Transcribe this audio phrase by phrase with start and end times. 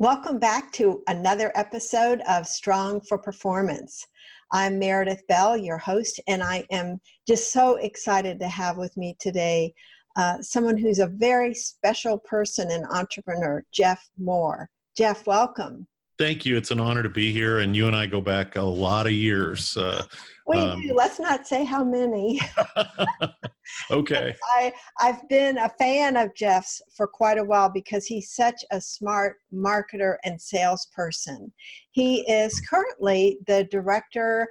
[0.00, 4.06] Welcome back to another episode of Strong for Performance.
[4.50, 9.14] I'm Meredith Bell, your host, and I am just so excited to have with me
[9.20, 9.74] today
[10.16, 14.70] uh, someone who's a very special person and entrepreneur, Jeff Moore.
[14.96, 15.86] Jeff, welcome.
[16.18, 16.56] Thank you.
[16.56, 19.12] It's an honor to be here, and you and I go back a lot of
[19.12, 19.76] years.
[19.76, 20.04] Uh,
[20.50, 20.94] we um, do.
[20.94, 22.40] Let's not say how many.
[23.90, 24.34] okay.
[24.56, 28.80] I I've been a fan of Jeff's for quite a while because he's such a
[28.80, 31.52] smart marketer and salesperson.
[31.92, 34.48] He is currently the director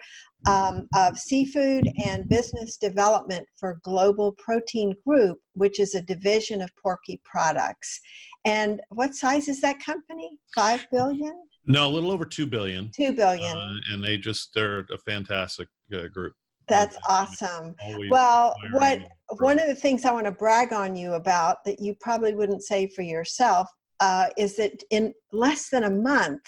[0.47, 6.69] um, of seafood and business development for Global Protein Group, which is a division of
[6.81, 7.99] Porky Products.
[8.45, 10.31] And what size is that company?
[10.55, 11.33] Five billion?
[11.69, 12.89] No, a little over two billion.
[12.93, 13.55] Two billion.
[13.55, 16.33] Uh, and they just—they're a fantastic uh, group.
[16.67, 17.75] That's awesome.
[18.09, 18.99] Well, what
[19.39, 22.63] one of the things I want to brag on you about that you probably wouldn't
[22.63, 23.67] say for yourself
[23.99, 26.41] uh, is that in less than a month,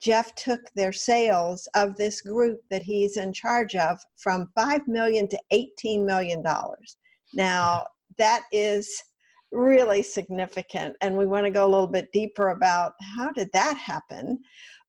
[0.00, 5.28] Jeff took their sales of this group that he's in charge of from five million
[5.28, 6.96] to eighteen million dollars.
[7.34, 7.86] Now
[8.18, 9.02] that is
[9.56, 13.76] really significant, and we want to go a little bit deeper about how did that
[13.76, 14.38] happen.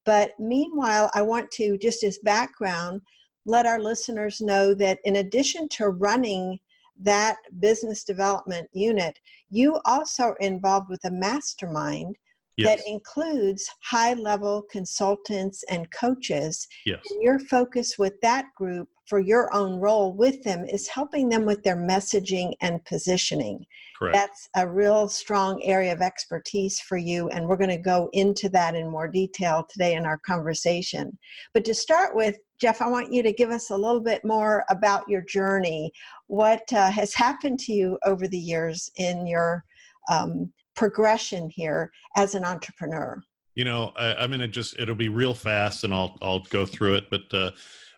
[0.06, 3.02] But meanwhile, I want to just as background
[3.46, 6.60] let our listeners know that in addition to running
[7.00, 9.18] that business development unit,
[9.50, 12.16] you also are involved with a mastermind
[12.58, 12.68] yes.
[12.68, 16.68] that includes high level consultants and coaches.
[16.86, 17.00] Yes.
[17.10, 21.46] And your focus with that group for your own role with them is helping them
[21.46, 23.66] with their messaging and positioning.
[23.98, 24.14] Correct.
[24.14, 28.50] That's a real strong area of expertise for you, and we're going to go into
[28.50, 31.18] that in more detail today in our conversation.
[31.54, 34.66] But to start with, Jeff, I want you to give us a little bit more
[34.70, 35.92] about your journey.
[36.28, 39.64] What uh, has happened to you over the years in your
[40.12, 43.22] um, progression here as an entrepreneur?
[43.56, 46.96] You know, I, am gonna just it'll be real fast, and I'll I'll go through
[46.96, 47.10] it.
[47.10, 47.52] But uh,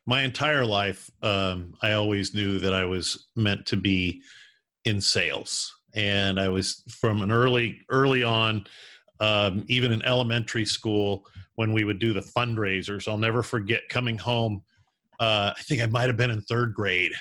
[0.10, 4.24] my entire life, um, I always knew that I was meant to be
[4.84, 8.66] in sales, and I was from an early early on,
[9.20, 11.28] um, even in elementary school
[11.58, 13.08] when we would do the fundraisers.
[13.08, 14.64] I'll never forget coming home.
[15.20, 17.14] Uh, I think I might have been in third grade,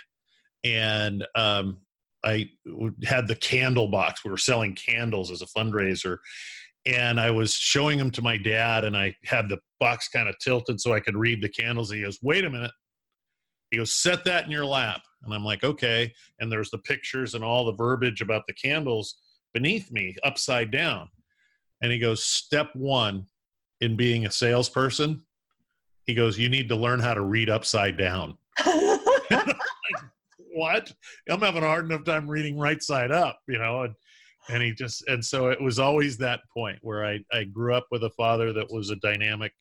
[0.64, 1.76] and um,
[2.24, 2.48] I
[3.04, 4.24] had the candle box.
[4.24, 6.16] We were selling candles as a fundraiser,
[6.88, 10.38] and I was showing them to my dad, and I had the box kind of
[10.38, 11.90] tilted so I could read the candles.
[11.90, 12.70] And he goes, "Wait a minute."
[13.70, 17.34] He goes, "Set that in your lap," and I'm like, "Okay." And there's the pictures
[17.34, 19.18] and all the verbiage about the candles
[19.52, 21.10] beneath me, upside down.
[21.82, 23.26] And he goes, "Step one
[23.82, 25.22] in being a salesperson."
[26.06, 28.38] He goes, "You need to learn how to read upside down."
[30.54, 30.90] what?
[31.28, 33.94] I'm having a hard enough time reading right side up, you know, and
[34.48, 37.86] and he just and so it was always that point where I I grew up
[37.90, 39.52] with a father that was a dynamic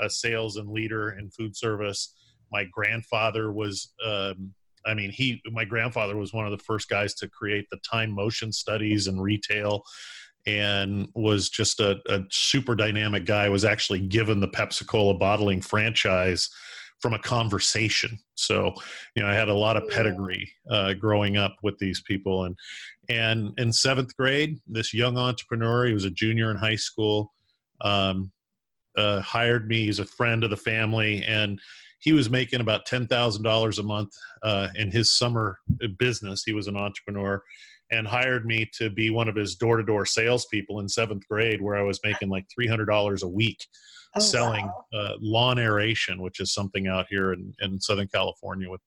[0.00, 2.14] uh, sales and leader in food service.
[2.52, 3.92] My grandfather was.
[4.04, 4.54] Um,
[4.86, 8.10] I mean, he, my grandfather was one of the first guys to create the time
[8.10, 9.82] motion studies and retail
[10.46, 15.60] and was just a, a super dynamic guy was actually given the pepsi cola bottling
[15.60, 16.50] franchise
[17.04, 18.18] from a conversation.
[18.34, 18.72] So,
[19.14, 22.56] you know, I had a lot of pedigree uh, growing up with these people, and
[23.10, 27.34] and in seventh grade, this young entrepreneur, he was a junior in high school,
[27.82, 28.32] um,
[28.96, 29.84] uh, hired me.
[29.84, 31.60] He's a friend of the family, and
[31.98, 35.58] he was making about ten thousand dollars a month uh, in his summer
[35.98, 36.42] business.
[36.42, 37.42] He was an entrepreneur,
[37.90, 41.82] and hired me to be one of his door-to-door salespeople in seventh grade, where I
[41.82, 43.58] was making like three hundred dollars a week
[44.16, 45.00] oh, selling wow.
[45.00, 48.80] uh, lawn aeration, which is something out here in, in Southern California with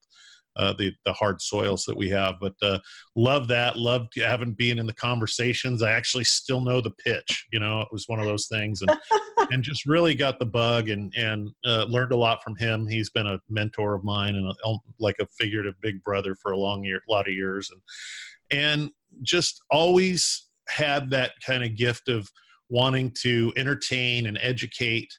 [0.58, 2.34] uh, the the hard soils that we have.
[2.40, 2.78] But uh,
[3.14, 3.76] love that.
[3.76, 5.82] Loved having been in the conversations.
[5.82, 7.46] I actually still know the pitch.
[7.52, 8.98] You know, it was one of those things, and
[9.52, 12.86] and just really got the bug and and uh, learned a lot from him.
[12.86, 16.58] He's been a mentor of mine and a, like a figurative big brother for a
[16.58, 17.80] long year, a lot of years, and
[18.50, 18.90] and
[19.22, 22.28] just always had that kind of gift of
[22.68, 25.12] wanting to entertain and educate.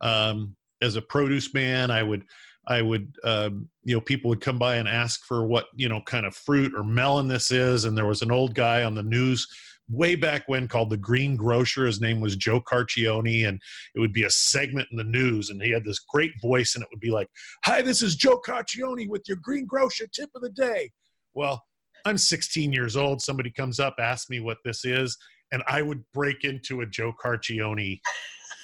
[0.00, 2.24] Um, as a produce man, I would
[2.68, 6.00] I would, um, you know, people would come by and ask for what, you know,
[6.00, 7.84] kind of fruit or melon this is.
[7.84, 9.46] And there was an old guy on the news
[9.88, 11.86] way back when called the Green Grocer.
[11.86, 13.60] His name was Joe Carcione, and
[13.94, 16.82] it would be a segment in the news, and he had this great voice, and
[16.82, 17.28] it would be like,
[17.64, 20.90] "Hi, this is Joe Carcione with your Green Grocer tip of the day."
[21.34, 21.64] Well,
[22.06, 23.20] I'm 16 years old.
[23.20, 25.18] Somebody comes up, asks me what this is,
[25.50, 28.00] and I would break into a Joe Carcione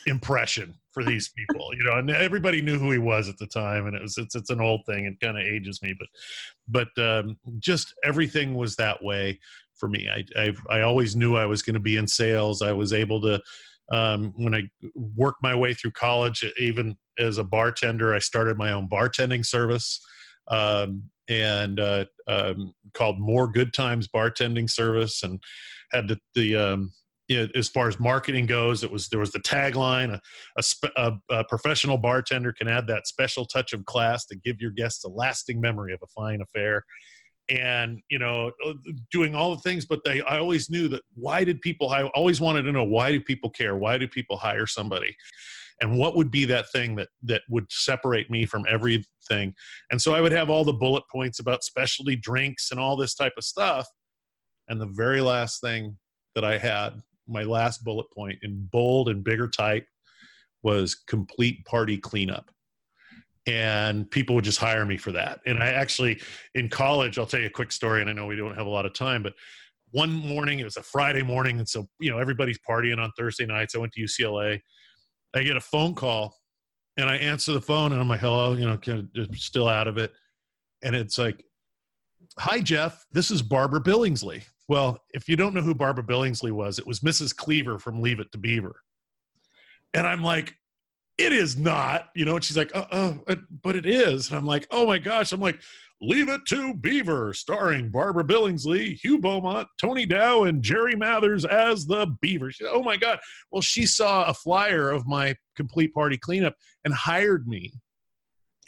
[0.06, 3.86] impression for these people, you know, and everybody knew who he was at the time,
[3.86, 5.06] and it was it's it's an old thing.
[5.06, 9.40] It kind of ages me, but but um, just everything was that way
[9.74, 10.08] for me.
[10.08, 12.62] I I, I always knew I was going to be in sales.
[12.62, 13.42] I was able to
[13.90, 14.62] um, when I
[14.94, 20.00] worked my way through college, even as a bartender, I started my own bartending service.
[20.46, 25.40] Um, and uh, um, called More Good Times Bartending Service, and
[25.92, 26.92] had the, the um,
[27.54, 30.18] as far as marketing goes, it was there was the tagline:
[30.56, 30.62] a,
[30.96, 35.04] a, a, professional bartender can add that special touch of class to give your guests
[35.04, 36.84] a lasting memory of a fine affair.
[37.48, 38.74] And you know, uh,
[39.10, 41.90] doing all the things, but they I always knew that why did people?
[41.90, 43.76] I always wanted to know why do people care?
[43.76, 45.16] Why do people hire somebody?
[45.82, 49.52] And what would be that thing that that would separate me from everything?
[49.90, 53.14] And so I would have all the bullet points about specialty drinks and all this
[53.14, 53.86] type of stuff.
[54.68, 55.98] And the very last thing
[56.36, 59.84] that I had my last bullet point in bold and bigger type
[60.62, 62.50] was complete party cleanup
[63.46, 66.20] and people would just hire me for that and i actually
[66.54, 68.70] in college i'll tell you a quick story and i know we don't have a
[68.70, 69.32] lot of time but
[69.90, 73.44] one morning it was a friday morning and so you know everybody's partying on thursday
[73.44, 74.60] nights i went to ucla
[75.34, 76.36] i get a phone call
[76.96, 78.78] and i answer the phone and i'm like hello you know
[79.34, 80.12] still out of it
[80.82, 81.44] and it's like
[82.38, 84.42] hi jeff this is barbara billingsley
[84.72, 87.36] well, if you don't know who Barbara Billingsley was, it was Mrs.
[87.36, 88.76] Cleaver from Leave It to Beaver.
[89.92, 90.54] And I'm like,
[91.18, 94.30] it is not, you know, and she's like, uh, uh, but it is.
[94.30, 95.32] And I'm like, oh my gosh.
[95.32, 95.60] I'm like,
[96.04, 101.86] Leave It to Beaver, starring Barbara Billingsley, Hugh Beaumont, Tony Dow, and Jerry Mathers as
[101.86, 102.50] the Beaver.
[102.50, 103.20] She, oh my God.
[103.52, 107.72] Well, she saw a flyer of my complete party cleanup and hired me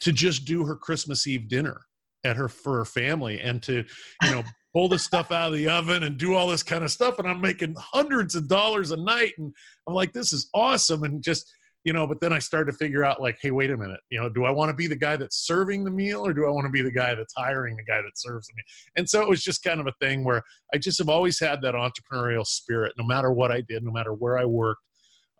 [0.03, 1.81] to just do her Christmas Eve dinner
[2.23, 3.85] at her for her family and to,
[4.23, 6.91] you know, pull the stuff out of the oven and do all this kind of
[6.91, 9.55] stuff and i'm making hundreds of dollars a night and
[9.87, 11.49] i'm like this is awesome and just
[11.85, 14.21] you know but then i started to figure out like hey wait a minute you
[14.21, 16.51] know do i want to be the guy that's serving the meal or do i
[16.51, 18.63] want to be the guy that's hiring the guy that serves me
[18.97, 20.43] and so it was just kind of a thing where
[20.75, 24.13] i just have always had that entrepreneurial spirit no matter what i did no matter
[24.15, 24.81] where i worked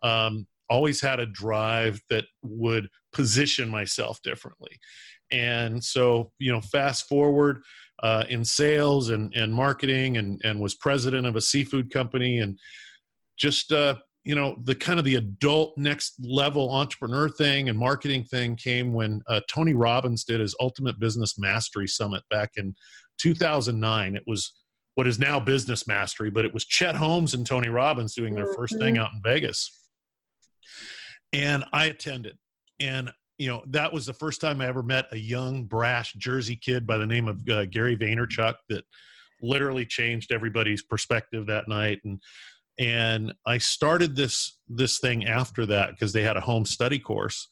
[0.03, 4.77] um, always had a drive that would position myself differently.
[5.31, 7.61] And so you know fast forward
[8.03, 12.59] uh, in sales and, and marketing and, and was president of a seafood company and
[13.37, 13.95] just uh,
[14.25, 18.93] you know the kind of the adult next level entrepreneur thing and marketing thing came
[18.93, 22.75] when uh, tony robbins did his ultimate business mastery summit back in
[23.19, 24.53] 2009 it was
[24.95, 28.51] what is now business mastery but it was chet holmes and tony robbins doing their
[28.53, 29.03] first thing mm-hmm.
[29.03, 29.87] out in vegas
[31.31, 32.37] and i attended
[32.79, 36.55] and you know, that was the first time I ever met a young, brash Jersey
[36.55, 38.85] kid by the name of uh, Gary Vaynerchuk that
[39.41, 41.99] literally changed everybody's perspective that night.
[42.05, 42.21] And
[42.79, 47.47] and I started this this thing after that because they had a home study course.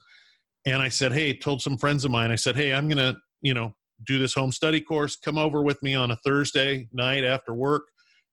[0.65, 3.53] And I said, hey, told some friends of mine, I said, hey, I'm gonna, you
[3.53, 3.73] know,
[4.05, 5.15] do this home study course.
[5.15, 7.83] Come over with me on a Thursday night after work,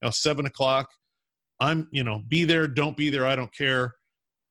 [0.00, 0.88] you know, seven o'clock.
[1.60, 3.94] I'm, you know, be there, don't be there, I don't care.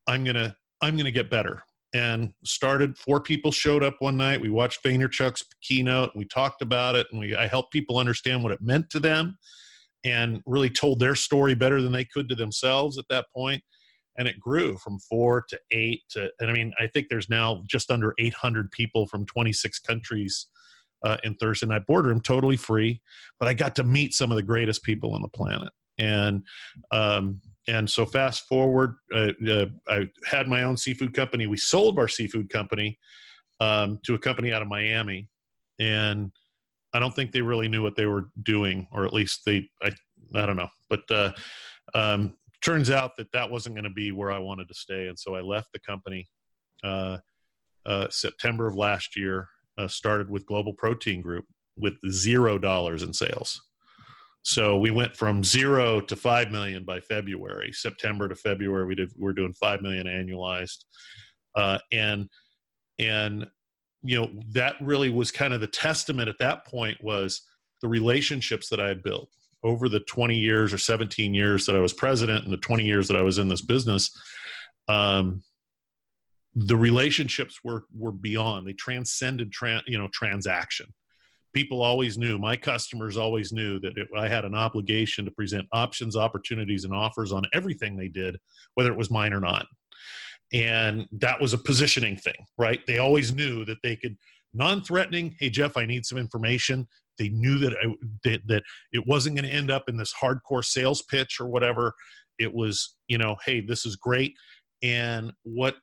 [0.07, 1.63] I'm gonna, I'm gonna get better
[1.93, 6.95] and started four people showed up one night we watched vaynerchuk's keynote we talked about
[6.95, 9.37] it and we i helped people understand what it meant to them
[10.03, 13.61] and really told their story better than they could to themselves at that point.
[14.17, 17.63] And it grew from four to eight to and i mean i think there's now
[17.67, 20.47] just under 800 people from 26 countries
[21.05, 23.01] uh, in thursday night boardroom totally free.
[23.39, 25.69] But i got to meet some of the greatest people on the planet.
[25.97, 26.43] And
[26.91, 31.45] um, and so fast forward, uh, uh, I had my own seafood company.
[31.45, 32.97] We sold our seafood company
[33.59, 35.27] um, to a company out of Miami,
[35.79, 36.31] and
[36.93, 39.91] I don't think they really knew what they were doing, or at least they, I,
[40.35, 40.69] I don't know.
[40.89, 41.31] But uh,
[41.93, 45.17] um, turns out that that wasn't going to be where I wanted to stay, and
[45.17, 46.27] so I left the company.
[46.83, 47.17] Uh,
[47.85, 51.45] uh, September of last year, uh, started with Global Protein Group
[51.77, 53.61] with zero dollars in sales
[54.43, 57.71] so we went from zero to five million by February.
[57.73, 60.85] September to February, we did we're doing five million annualized,
[61.55, 62.29] uh, and
[62.97, 63.47] and
[64.03, 67.41] you know that really was kind of the testament at that point was
[67.81, 69.29] the relationships that I had built
[69.63, 73.07] over the 20 years or 17 years that I was president and the 20 years
[73.07, 74.11] that I was in this business.
[74.87, 75.43] Um,
[76.55, 80.93] the relationships were were beyond; they transcended, tra- you know, transaction
[81.53, 85.67] people always knew my customers always knew that it, i had an obligation to present
[85.71, 88.37] options opportunities and offers on everything they did
[88.75, 89.65] whether it was mine or not
[90.53, 92.79] and that was a positioning thing right?
[92.87, 94.17] They always knew that they could
[94.53, 96.87] non-threatening hey jeff i need some information.
[97.19, 98.63] They knew that I, that, that
[98.93, 101.93] it wasn't going to end up in this hardcore sales pitch or whatever.
[102.39, 104.35] It was you know hey this is great.
[104.81, 105.75] And what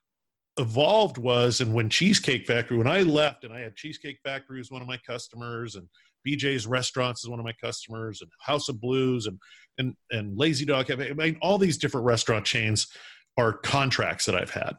[0.57, 4.71] evolved was and when cheesecake factory when i left and i had cheesecake factory as
[4.71, 5.87] one of my customers and
[6.27, 9.37] bj's restaurants is one of my customers and house of blues and
[9.77, 12.87] and and lazy dog i mean all these different restaurant chains
[13.37, 14.73] are contracts that i've had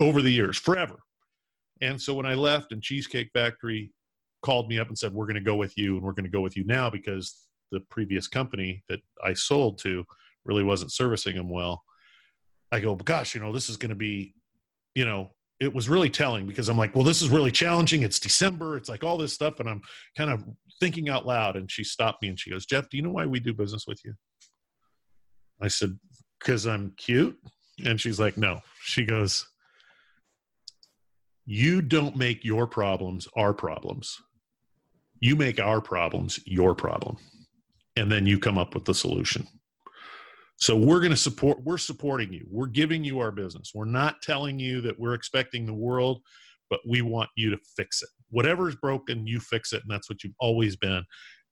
[0.00, 0.96] over the years forever
[1.80, 3.92] and so when i left and cheesecake factory
[4.42, 6.30] called me up and said we're going to go with you and we're going to
[6.30, 10.04] go with you now because the previous company that i sold to
[10.44, 11.82] really wasn't servicing them well
[12.72, 14.34] i go gosh you know this is going to be
[14.94, 18.02] you know, it was really telling because I'm like, well, this is really challenging.
[18.02, 18.76] It's December.
[18.76, 19.60] It's like all this stuff.
[19.60, 19.82] And I'm
[20.16, 20.44] kind of
[20.80, 21.56] thinking out loud.
[21.56, 23.86] And she stopped me and she goes, Jeff, do you know why we do business
[23.86, 24.14] with you?
[25.60, 25.98] I said,
[26.38, 27.38] because I'm cute.
[27.86, 28.60] And she's like, no.
[28.82, 29.46] She goes,
[31.46, 34.16] you don't make your problems our problems.
[35.20, 37.16] You make our problems your problem.
[37.96, 39.46] And then you come up with the solution.
[40.56, 42.46] So we're going to support, we're supporting you.
[42.50, 43.72] We're giving you our business.
[43.74, 46.20] We're not telling you that we're expecting the world,
[46.68, 48.10] but we want you to fix it.
[48.30, 49.82] Whatever is broken, you fix it.
[49.82, 51.02] And that's what you've always been.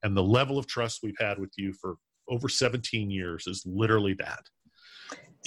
[0.02, 1.97] And the level of trust we've had with you for
[2.28, 4.40] over 17 years is literally that.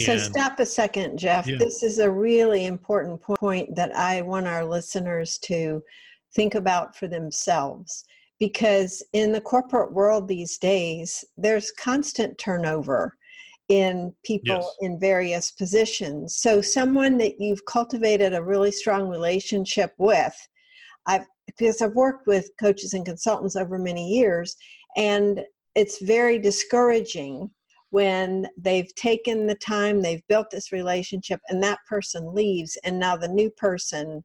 [0.05, 1.47] So and, stop a second, Jeff.
[1.47, 1.57] Yeah.
[1.57, 5.81] This is a really important point that I want our listeners to
[6.35, 8.05] think about for themselves
[8.39, 13.15] because in the corporate world these days, there's constant turnover
[13.69, 14.75] in people yes.
[14.81, 16.37] in various positions.
[16.37, 20.35] So, someone that you've cultivated a really strong relationship with,
[21.05, 24.55] I've because I've worked with coaches and consultants over many years,
[24.97, 25.41] and
[25.75, 27.49] it's very discouraging
[27.91, 33.15] when they've taken the time, they've built this relationship, and that person leaves, and now
[33.15, 34.23] the new person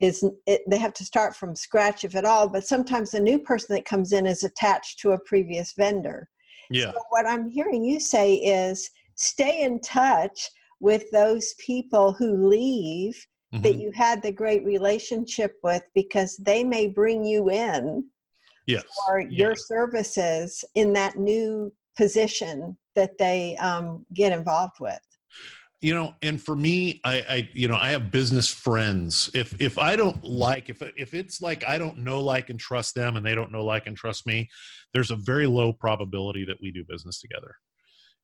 [0.00, 3.38] is it, they have to start from scratch if at all but sometimes the new
[3.38, 6.28] person that comes in is attached to a previous vendor
[6.72, 6.92] yeah.
[6.92, 13.24] So what I'm hearing you say is stay in touch with those people who leave
[13.52, 13.62] mm-hmm.
[13.62, 18.04] that you had the great relationship with because they may bring you in
[18.66, 18.82] yes.
[19.06, 24.98] for your services in that new position that they um, get involved with.
[25.80, 29.28] You know and for me I, I you know i have business friends.
[29.34, 32.94] If if i don't like if if it's like i don't know like and trust
[32.94, 34.48] them and they don't know like and trust me
[34.94, 37.56] there's a very low probability that we do business together.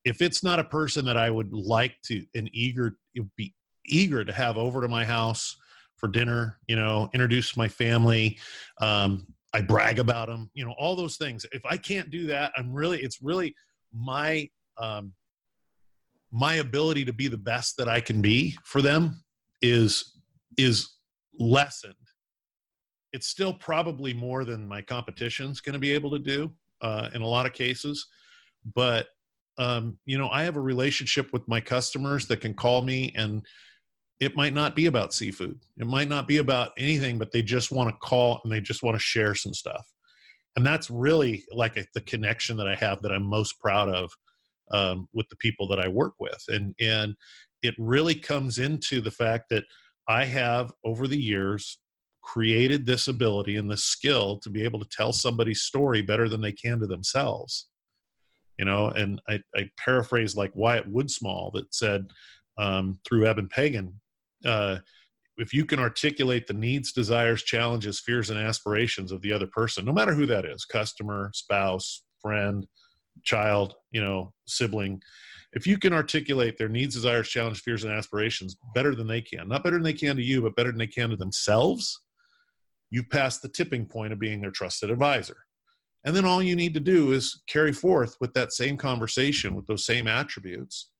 [0.05, 2.95] If it's not a person that i would like to and eager
[3.35, 3.53] be
[3.85, 5.57] eager to have over to my house
[5.97, 8.37] for dinner you know introduce my family
[8.79, 11.45] um, i brag about them you know all those things.
[11.51, 13.53] If i can't do that i'm really it's really
[13.93, 14.47] my
[14.79, 15.13] um,
[16.31, 19.23] my ability to be the best that I can be for them
[19.61, 20.19] is
[20.57, 20.95] is
[21.39, 21.93] lessened.
[23.13, 27.21] It's still probably more than my competition's going to be able to do uh, in
[27.21, 28.07] a lot of cases,
[28.75, 29.07] but
[29.57, 33.45] um, you know, I have a relationship with my customers that can call me and
[34.21, 35.59] it might not be about seafood.
[35.77, 38.83] It might not be about anything, but they just want to call and they just
[38.83, 39.85] want to share some stuff.
[40.55, 44.11] And that's really like a, the connection that I have that I'm most proud of
[44.71, 46.43] um, with the people that I work with.
[46.47, 47.15] And, and
[47.61, 49.63] it really comes into the fact that
[50.07, 51.79] I have over the years
[52.21, 56.41] created this ability and this skill to be able to tell somebody's story better than
[56.41, 57.67] they can to themselves.
[58.57, 62.07] You know, and I, I paraphrase like Wyatt Woodsmall that said
[62.57, 63.99] um, through Eben Pagan,
[64.45, 64.79] uh,
[65.37, 69.85] if you can articulate the needs, desires, challenges, fears, and aspirations of the other person,
[69.85, 72.67] no matter who that is customer, spouse, friend,
[73.23, 75.01] child, you know, sibling,
[75.53, 79.47] if you can articulate their needs, desires, challenges, fears, and aspirations better than they can,
[79.47, 82.01] not better than they can to you, but better than they can to themselves,
[82.91, 85.37] you've passed the tipping point of being their trusted advisor.
[86.05, 89.67] And then all you need to do is carry forth with that same conversation, with
[89.67, 90.91] those same attributes,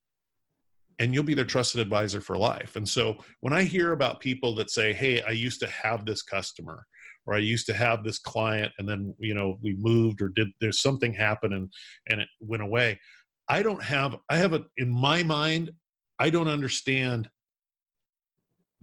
[0.97, 2.75] and you'll be their trusted advisor for life.
[2.75, 6.21] And so when I hear about people that say, Hey, I used to have this
[6.21, 6.85] customer,
[7.25, 10.49] or I used to have this client and then you know we moved or did
[10.59, 11.71] there's something happen and
[12.07, 12.99] and it went away.
[13.47, 15.71] I don't have I have a in my mind
[16.19, 17.29] I don't understand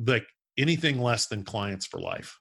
[0.04, 0.26] like
[0.58, 2.38] anything less than clients for life.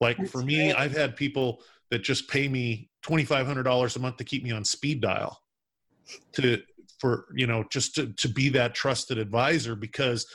[0.00, 0.74] Like That's for me, great.
[0.74, 4.42] I've had people that just pay me twenty five hundred dollars a month to keep
[4.42, 5.38] me on speed dial
[6.32, 6.60] to
[6.98, 10.26] for you know just to, to be that trusted advisor because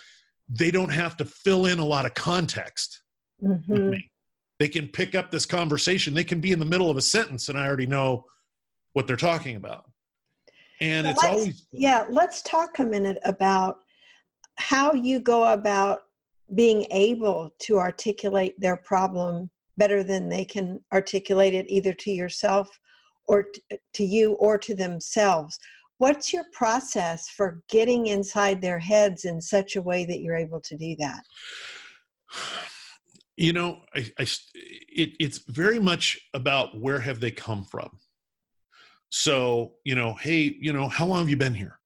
[0.50, 3.01] they don't have to fill in a lot of context
[3.43, 3.93] mm-hmm.
[4.60, 6.13] they can pick up this conversation.
[6.13, 8.25] They can be in the middle of a sentence and i already know
[8.93, 9.86] what they're talking about.
[10.81, 13.79] And it's always yeah let's talk a minute about
[14.55, 16.03] how you go about
[16.55, 22.69] being able to articulate their problem better than they can articulate it either to yourself
[23.27, 23.46] or
[23.93, 25.60] to you or to themselves.
[25.98, 30.62] What's your process for getting inside their heads in such a way that you're able
[30.62, 31.24] to do that
[33.39, 37.89] you know I, I it, it's very much about where have they come from.
[39.10, 41.79] So you know hey you know how long have you been here?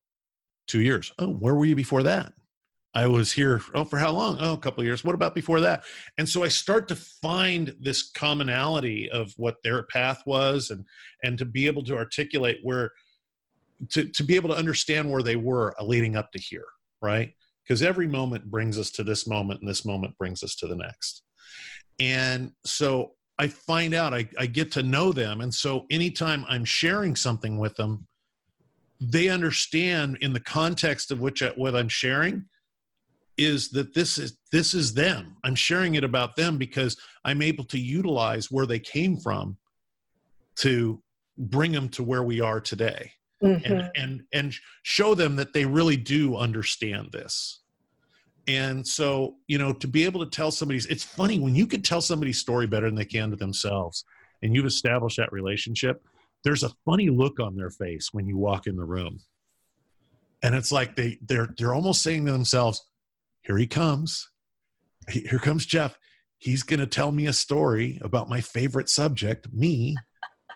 [0.67, 1.13] Two years.
[1.19, 2.33] Oh where were you before that?
[2.95, 4.37] I was here oh for how long?
[4.39, 5.03] Oh a couple of years.
[5.03, 5.83] What about before that?
[6.17, 10.85] And so i start to find this commonality of what their path was and
[11.23, 12.91] and to be able to articulate where
[13.89, 16.65] to, to be able to understand where they were leading up to here
[17.03, 17.33] right?
[17.63, 20.75] Because every moment brings us to this moment and this moment brings us to the
[20.75, 21.22] next
[21.99, 25.41] and so i find out I, I get to know them.
[25.41, 28.07] And so anytime i'm sharing something with them
[28.99, 32.45] they understand in the context of which I, what i'm sharing
[33.37, 35.37] is that this is this is them.
[35.43, 39.57] I'm sharing it about them because i'm able to utilize where they came from
[40.57, 41.01] to
[41.37, 43.11] bring them to where we are today.
[43.43, 43.73] Mm-hmm.
[43.73, 47.62] and and and show them that they really do understand this
[48.47, 51.81] and so you know to be able to tell somebody's it's funny when you can
[51.81, 54.03] tell somebody's story better than they can to themselves
[54.41, 56.03] and you've established that relationship
[56.43, 59.19] there's a funny look on their face when you walk in the room.
[60.41, 62.85] And it's like they they're they're almost saying to themselves
[63.41, 64.29] here he comes.
[65.09, 65.97] Here comes jeff.
[66.37, 69.95] He's going to tell me a story about my favorite subject me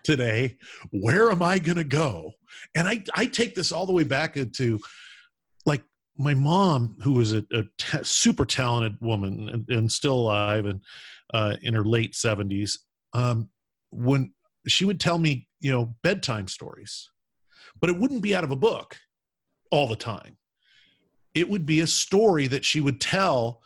[0.04, 0.58] today.
[0.90, 2.32] Where am i going to go?
[2.74, 4.80] And I, I take this all the way back into
[5.64, 5.82] like
[6.18, 10.80] my mom, who was a, a t- super talented woman and, and still alive and
[11.32, 12.78] uh, in her late 70s,
[13.12, 13.48] um,
[13.90, 14.32] when
[14.66, 17.10] she would tell me, you know, bedtime stories,
[17.80, 18.96] but it wouldn't be out of a book
[19.70, 20.36] all the time.
[21.34, 23.62] It would be a story that she would tell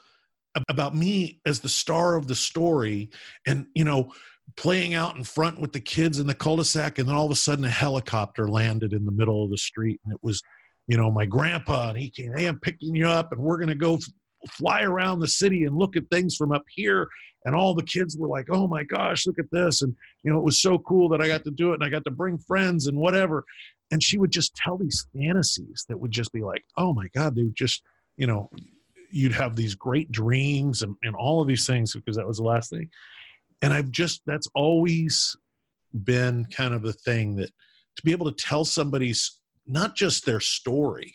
[0.68, 3.11] about me as the star of the story
[3.47, 4.12] and, you know,
[4.56, 7.36] playing out in front with the kids in the cul-de-sac and then all of a
[7.36, 10.43] sudden a helicopter landed in the middle of the street and it was
[10.88, 13.68] you know my grandpa and he came hey i'm picking you up and we're going
[13.68, 13.99] to go
[14.49, 17.08] fly around the city and look at things from up here.
[17.45, 19.82] And all the kids were like oh my gosh look at this.
[19.82, 21.88] And you know it was so cool that i got to do it and i
[21.88, 23.45] got to bring friends and whatever.
[23.90, 27.34] And she would just tell these fantasies that would just be like oh my god
[27.34, 27.82] they would just
[28.16, 28.49] you know
[29.10, 32.45] you'd have these great dreams and, and all of these things because that was the
[32.45, 32.88] last thing.
[33.60, 35.36] And i've just that's always
[36.04, 37.50] been kind of the thing that
[37.97, 39.42] to be able to tell somebody's
[39.73, 41.15] not just their story.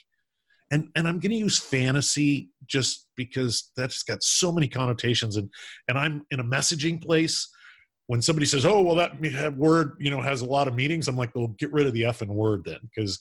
[0.69, 5.37] And and i'm going to use fantasy just because that's got so many connotations.
[5.37, 5.49] And
[5.87, 7.47] and i'm in a messaging place.
[8.07, 11.17] When somebody says oh well that word you know has a lot of meanings i'm
[11.17, 13.19] like well get rid of the effing word then because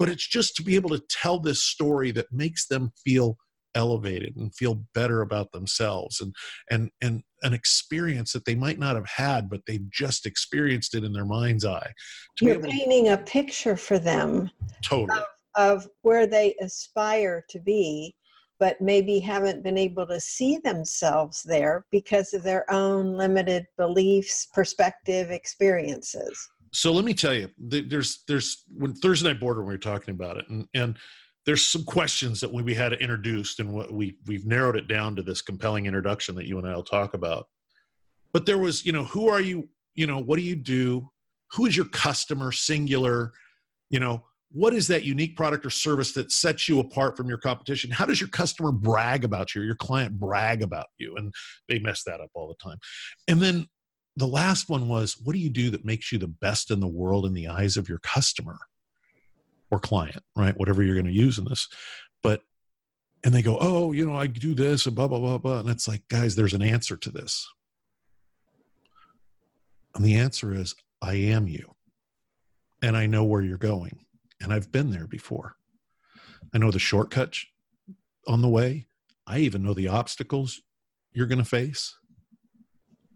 [0.00, 3.38] but it's just to be able to tell this story that makes them feel
[3.74, 6.20] elevated and feel better about themselves.
[6.20, 6.34] And
[6.70, 11.04] and and an experience that they might not have had but they've just experienced it
[11.04, 11.92] in their mind's eye.
[12.40, 14.50] You're painting a picture for them
[14.82, 15.20] totally.
[15.56, 18.14] of, of where they aspire to be
[18.60, 24.46] but maybe haven't been able to see themselves there because of their own limited beliefs
[24.54, 26.48] perspective experiences.
[26.72, 30.38] So let me tell you there's there's when thursday night border we were talking about
[30.38, 30.96] it and and
[31.46, 35.22] there's some questions that we had introduced and what we we've narrowed it down to
[35.22, 37.46] this compelling introduction that you and I'll talk about.
[38.32, 39.68] But there was, you know, who are you?
[39.94, 41.10] You know, what do you do?
[41.52, 42.50] Who is your customer?
[42.50, 43.32] Singular.
[43.90, 47.38] You know, what is that unique product or service that sets you apart from your
[47.38, 47.90] competition?
[47.90, 49.62] How does your customer brag about you?
[49.62, 51.14] Your client brag about you?
[51.16, 51.32] And
[51.68, 52.78] they mess that up all the time.
[53.28, 53.66] And then
[54.16, 56.88] the last one was, what do you do that makes you the best in the
[56.88, 58.58] world in the eyes of your customer?
[59.74, 60.56] Or client, right?
[60.56, 61.68] Whatever you're going to use in this.
[62.22, 62.42] But,
[63.24, 65.58] and they go, oh, you know, I do this and blah, blah, blah, blah.
[65.58, 67.46] And it's like, guys, there's an answer to this.
[69.94, 71.74] And the answer is, I am you.
[72.82, 74.00] And I know where you're going.
[74.40, 75.56] And I've been there before.
[76.54, 77.46] I know the shortcuts
[78.26, 78.86] on the way.
[79.26, 80.60] I even know the obstacles
[81.12, 81.96] you're going to face.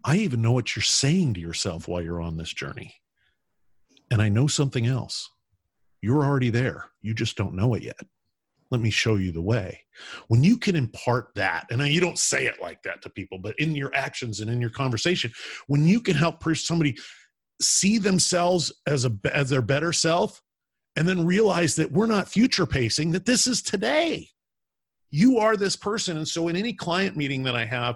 [0.03, 2.95] I even know what you're saying to yourself while you're on this journey.
[4.11, 5.29] And I know something else.
[6.01, 6.85] You're already there.
[7.01, 7.99] You just don't know it yet.
[8.71, 9.81] Let me show you the way.
[10.27, 13.57] When you can impart that, and you don't say it like that to people, but
[13.59, 15.31] in your actions and in your conversation,
[15.67, 16.97] when you can help somebody
[17.61, 20.41] see themselves as a as their better self,
[20.95, 24.29] and then realize that we're not future pacing, that this is today.
[25.09, 26.17] You are this person.
[26.17, 27.95] And so in any client meeting that I have,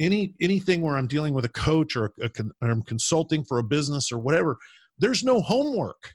[0.00, 2.30] any anything where i'm dealing with a coach or, a, a,
[2.60, 4.58] or i'm consulting for a business or whatever
[4.98, 6.14] there's no homework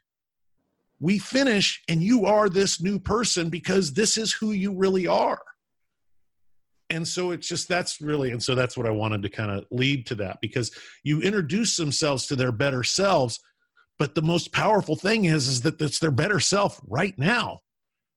[1.00, 5.42] we finish and you are this new person because this is who you really are.
[6.90, 9.64] And so it's just that's really and so that's what i wanted to kind of
[9.70, 10.72] lead to that because
[11.04, 13.40] you introduce themselves to their better selves
[14.00, 17.60] but the most powerful thing is is that it's their better self right now.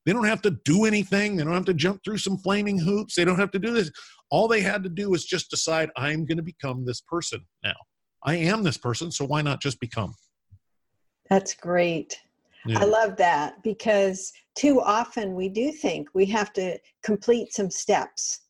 [0.07, 1.37] They don't have to do anything.
[1.37, 3.17] They don't have to jump through some flaming hoops.
[3.17, 3.91] They don't have to do this.
[4.31, 7.75] All they had to do was just decide i'm going to become this person now.
[8.25, 10.15] I am this person so why not just become?
[11.29, 12.17] That's great
[12.67, 12.81] yeah.
[12.81, 18.41] I love that because too often we do think we have to complete some steps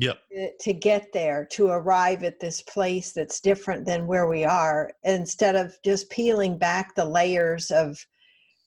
[0.00, 0.18] yep.
[0.60, 5.54] to get there to arrive at this place that's different than where we are instead
[5.54, 7.98] of just peeling back the layers of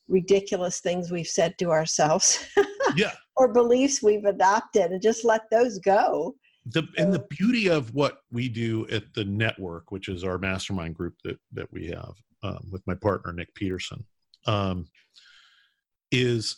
[0.08, 2.46] ridiculous things we've said to ourselves
[2.96, 6.36] yeah or beliefs we've adopted and just let those go
[6.68, 10.94] the and the beauty of what we do at the network which is our mastermind
[10.94, 12.14] group that that we have
[12.44, 14.04] um, with my partner nick peterson
[14.46, 14.88] um,
[16.12, 16.58] is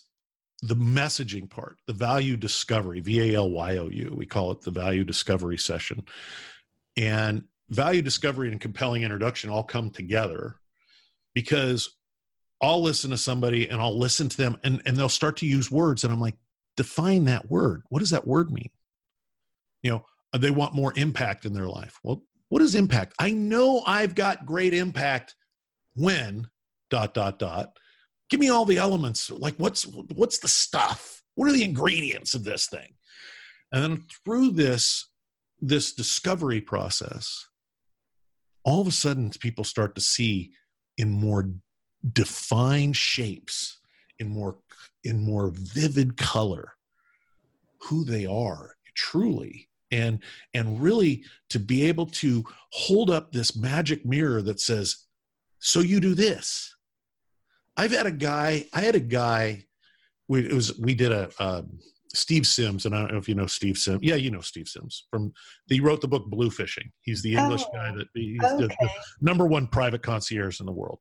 [0.62, 4.14] the messaging part, the value discovery, V A L Y O U.
[4.16, 6.04] We call it the value discovery session.
[6.98, 10.56] And value discovery and compelling introduction all come together
[11.34, 11.96] because
[12.62, 15.70] I'll listen to somebody and I'll listen to them and, and they'll start to use
[15.70, 16.04] words.
[16.04, 16.38] And I'm like,
[16.78, 17.84] define that word.
[17.90, 18.70] What does that word mean?
[19.84, 20.06] You know,
[20.38, 22.00] they want more impact in their life.
[22.04, 23.14] Well, what is impact?
[23.20, 25.36] I know I've got great impact
[25.96, 26.48] when
[26.96, 27.78] dot, dot, dot.
[28.30, 29.30] Give me all the elements.
[29.30, 31.22] Like what's what's the stuff?
[31.36, 32.96] What are the ingredients of this thing?
[33.72, 35.10] And then through this
[35.60, 37.48] this discovery process
[38.64, 40.52] all of a sudden people start to see
[40.98, 41.50] in more
[42.14, 43.80] defined shapes
[44.20, 44.58] in more
[45.04, 46.74] in more vivid color
[47.82, 49.68] who they are truly.
[49.92, 50.20] And
[50.54, 55.06] and really to be able to hold up this magic mirror that says
[55.60, 56.75] so you do this
[57.78, 58.66] I've had a guy.
[58.74, 59.66] I had a guy.
[60.28, 61.80] We it was we did a um,
[62.14, 64.02] Steve Sims, and I don't know if you know Steve Sims.
[64.02, 65.34] Yeah, you know Steve Sims from.
[65.68, 66.92] He wrote the book Bluefishing.
[67.02, 68.64] He's the English oh, guy that he's okay.
[68.64, 68.90] the, the
[69.22, 71.00] number one private concierge in the world.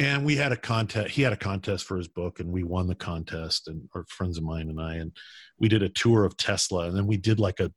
[0.00, 1.10] And we had a contest.
[1.10, 3.68] He had a contest for his book, and we won the contest.
[3.68, 5.12] And our friends of mine and I, and
[5.58, 7.72] we did a tour of Tesla, and then we did like a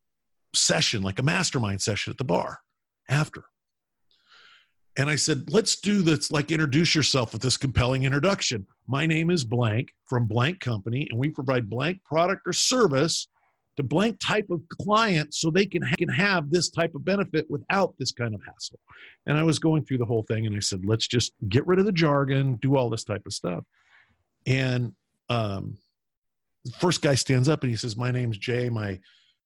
[0.55, 2.59] session, like a mastermind session at the bar
[3.09, 3.43] after.
[4.97, 8.65] And I said, let's do this, like introduce yourself with this compelling introduction.
[8.87, 13.27] My name is blank from blank company, and we provide blank product or service
[13.75, 17.93] to blank type of client so they can, can have this type of benefit without
[17.99, 18.79] this kind of hassle.
[19.27, 21.77] And I was going through the whole thing and I said, let's just get rid
[21.77, 23.63] of the jargon, do all this type of stuff.
[24.47, 24.93] And
[25.29, 25.77] um,
[26.65, 28.69] the first guy stands up and he says, My name's Jay.
[28.69, 28.99] My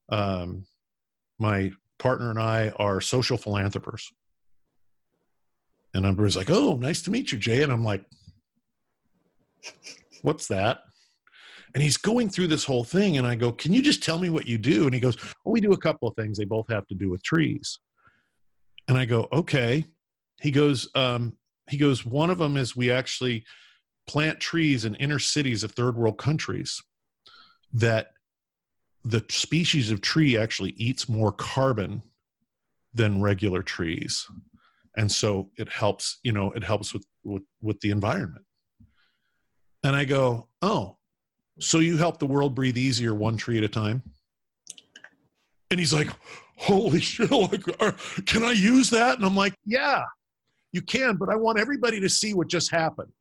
[0.10, 0.66] um,
[1.40, 4.12] my partner and I are social philanthropers.
[5.94, 7.64] And everybody's like, oh, nice to meet you, Jay.
[7.64, 8.06] And I'm like,
[10.22, 10.80] what's that?
[11.74, 13.18] And he's going through this whole thing.
[13.18, 14.86] And I go, can you just tell me what you do?
[14.86, 16.38] And he goes, oh, we do a couple of things.
[16.38, 17.80] They both have to do with trees.
[18.88, 19.86] And I go, okay.
[20.42, 21.38] He goes, um,
[21.70, 23.46] he goes, one of them is we actually
[24.08, 26.82] plant trees in inner cities of third world countries
[27.74, 28.12] that
[29.06, 32.02] the species of tree actually eats more carbon
[32.94, 34.28] than regular trees
[34.98, 38.46] and so it helps you know it helps with with, with the environment.
[39.84, 40.98] And i go oh
[41.60, 44.04] so you help the world breathe easier one tree at a time?
[45.70, 46.10] And he's like
[46.58, 47.64] holy shit like,
[48.26, 49.18] can i use that?
[49.18, 50.04] And i'm like yeah
[50.72, 53.12] you can but i want everybody to see what just happened.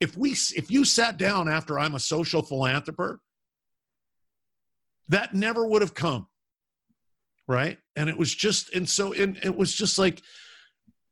[0.00, 3.18] If we if you sat down after i'm a social philanthropist
[5.08, 6.28] that never would have come
[7.48, 7.78] right?
[7.96, 10.22] And it was just and so and it was just like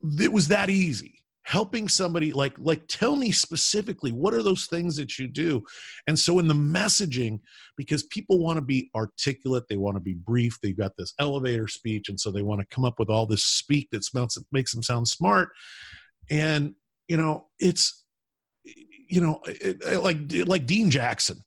[0.03, 1.13] it was that easy.
[1.45, 5.63] Helping somebody like like tell me specifically what are those things that you do?
[6.09, 7.39] And so in the messaging
[7.77, 11.69] because people want to be articulate they want to be brief they've got this elevator
[11.69, 14.75] speech and so they want to come up with all this speak that smells makes
[14.75, 15.51] them sound smart.
[16.31, 16.75] And
[17.07, 18.05] you know it's
[18.65, 21.39] you know it, like like dean jackson.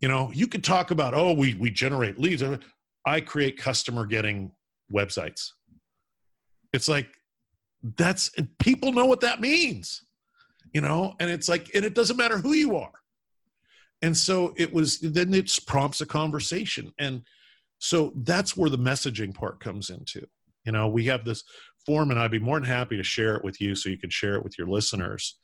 [0.00, 2.42] You know you could talk about oh we we generate leads.
[3.04, 4.52] I create customer getting
[4.90, 5.50] websites.
[6.72, 7.08] It's like
[7.96, 10.02] that's people know what that means
[10.74, 12.92] you know and it's like and it doesn't matter who you are
[14.02, 17.22] and so it was then it prompts a conversation and
[17.78, 20.26] so that's where the messaging part comes into
[20.64, 21.44] you know we have this
[21.86, 24.10] form and i'd be more than happy to share it with you so you can
[24.10, 25.36] share it with your listeners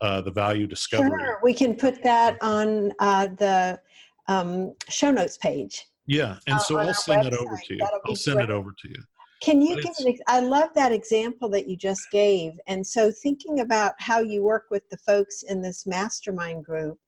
[0.00, 3.78] uh, the value discovery sure we can put that on uh, the
[4.28, 7.32] um, show notes page Yeah, and uh, so I'll send website.
[7.32, 7.86] it over to you.
[8.06, 8.50] I'll send great.
[8.50, 9.02] it over to you.
[9.40, 10.18] Can you give an?
[10.26, 12.52] I love that example that you just gave.
[12.66, 16.98] And so, thinking about how you work with the folks in this mastermind group,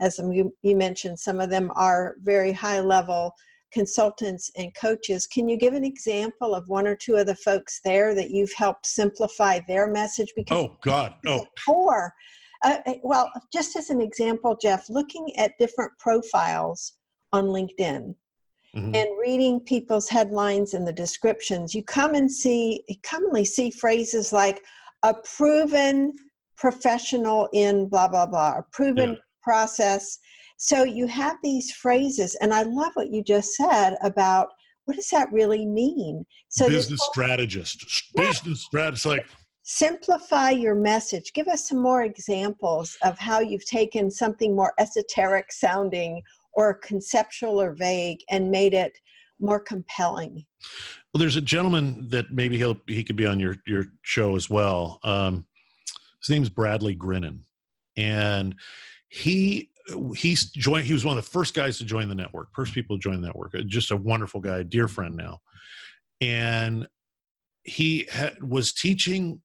[0.00, 3.34] as you, mentioned, some of them are very high level
[3.72, 5.26] consultants and coaches.
[5.26, 8.52] Can you give an example of one or two of the folks there that you've
[8.56, 10.32] helped simplify their message?
[10.36, 12.14] Because oh God, oh, core.
[12.62, 16.94] Uh, uh, well, just as an example, Jeff, looking at different profiles
[17.32, 18.14] on LinkedIn
[18.74, 18.94] mm-hmm.
[18.94, 24.32] and reading people's headlines and the descriptions, you come and see, you commonly see phrases
[24.32, 24.62] like
[25.02, 26.12] a proven
[26.56, 29.18] professional in blah, blah, blah, a proven yeah.
[29.42, 30.18] process.
[30.56, 34.48] So you have these phrases, and I love what you just said about
[34.86, 36.24] what does that really mean?
[36.48, 38.28] So business whole, strategist, yeah.
[38.28, 39.26] business strategist, like
[39.62, 41.32] simplify your message.
[41.32, 46.22] Give us some more examples of how you've taken something more esoteric sounding
[46.54, 48.98] or conceptual or vague and made it
[49.40, 50.44] more compelling?
[51.12, 54.50] Well, there's a gentleman that maybe he'll he could be on your your show as
[54.50, 55.00] well.
[55.04, 55.46] Um,
[56.20, 57.40] his name's Bradley Grinnan,
[57.96, 58.54] and
[59.08, 59.70] he
[60.16, 60.86] he's joined.
[60.86, 62.48] He was one of the first guys to join the network.
[62.54, 63.54] First people to join the network.
[63.66, 65.40] Just a wonderful guy, dear friend now,
[66.20, 66.88] and
[67.62, 68.08] he
[68.42, 69.40] was teaching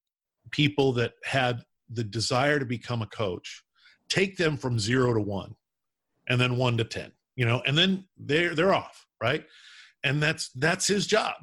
[0.52, 3.64] people that had the desire to become a coach,
[4.10, 5.56] take them from zero to one
[6.30, 9.46] and then one to 10, you know, and then they're, they're off, right?
[10.04, 11.34] And that's, that's his job.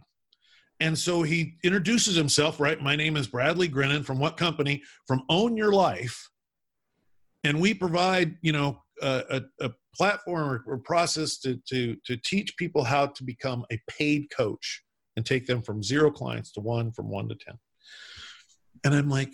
[0.80, 2.80] And so he introduces himself, right?
[2.80, 4.82] My name is Bradley Grinnan from what company?
[5.06, 6.28] From Own Your Life.
[7.44, 12.16] And we provide, you know, a, a, a platform or, or process to, to, to
[12.18, 14.82] teach people how to become a paid coach
[15.16, 17.54] and take them from zero clients to one, from one to 10.
[18.84, 19.32] And I'm like,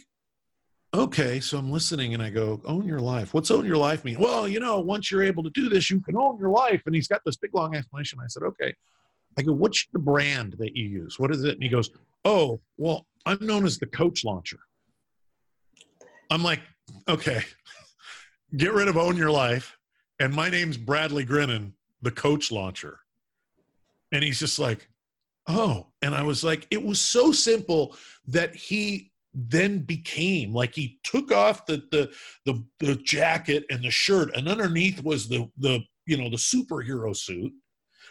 [0.94, 3.32] okay, so I'm listening and I go, own your life.
[3.32, 4.18] What's own your life mean?
[4.18, 6.82] Well, you know, once you're able to do this, you can own your life.
[6.86, 8.18] And he's got this big long explanation.
[8.22, 8.74] I said, okay.
[9.38, 11.18] I go, what's the brand that you use?
[11.18, 11.54] What is it?
[11.54, 11.90] And he goes,
[12.24, 14.58] oh, well, I'm known as the coach launcher.
[16.30, 16.60] I'm like,
[17.08, 17.42] okay,
[18.56, 19.78] get rid of own your life.
[20.20, 23.00] And my name's Bradley Grinnan, the coach launcher.
[24.12, 24.88] And he's just like,
[25.46, 25.86] oh.
[26.02, 27.96] And I was like, it was so simple
[28.28, 32.12] that he then became like he took off the, the
[32.44, 37.16] the the jacket and the shirt and underneath was the the you know the superhero
[37.16, 37.52] suit.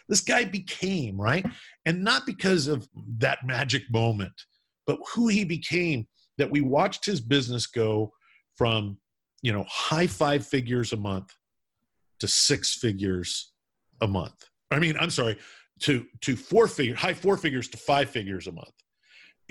[0.08, 1.46] This guy became right?
[1.86, 4.32] And not because of that magic moment
[4.86, 6.06] but who he became
[6.38, 8.12] that we watched his business go
[8.56, 8.98] from
[9.42, 11.32] you know high five figures a month
[12.20, 13.52] to six figures
[14.00, 14.48] a month.
[14.70, 15.38] I mean i'm sorry
[15.80, 18.81] to to four figure high four figures to five figures a month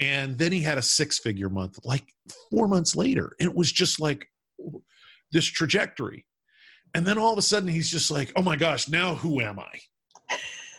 [0.02, 2.04] and then he had a six figure month like
[2.50, 3.34] four months later.
[3.40, 4.28] It was just like
[5.32, 6.26] this trajectory.
[6.94, 9.60] And then all of a sudden he's just like oh my gosh now who am
[9.60, 9.80] i?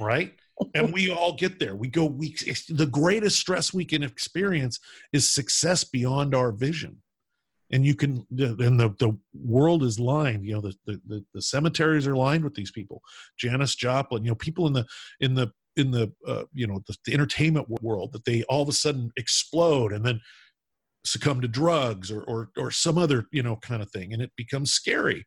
[0.00, 0.34] Right?
[0.74, 1.76] And we all get there.
[1.76, 2.34] We go we
[2.68, 4.80] the greatest stress we can experience
[5.12, 7.00] is success beyond our vision.
[7.70, 12.06] And you can and the, the world is lined you know the, the the cemeteries
[12.06, 13.02] are lined with these people.
[13.38, 14.84] Janis joplin you know people in the
[15.20, 18.68] in the in the uh, you know the, the, entertainment world that they all of
[18.68, 20.20] a sudden explode and then
[21.04, 24.32] succumb to drugs or, or or some other you know kind of thing and it
[24.36, 25.24] becomes scary.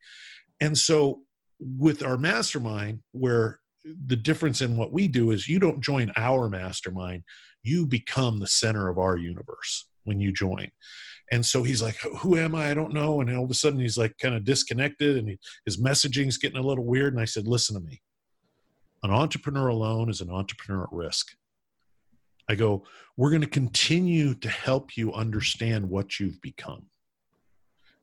[0.61, 1.21] And so
[1.59, 6.49] with our mastermind where the difference in what we do is you don't join our
[6.49, 7.23] mastermind
[7.63, 10.69] you become the center of our universe when you join.
[11.31, 12.69] And so he's like who am i?
[12.69, 13.21] I don't know.
[13.21, 16.59] And all of a sudden he's like kind of disconnected and he, his messaging's getting
[16.59, 17.13] a little weird.
[17.13, 18.01] And i said listen to me
[19.05, 21.27] an entrepreneur alone is an entrepreneur at risk.
[22.49, 26.87] I go, we're going to continue to help you understand what you've become.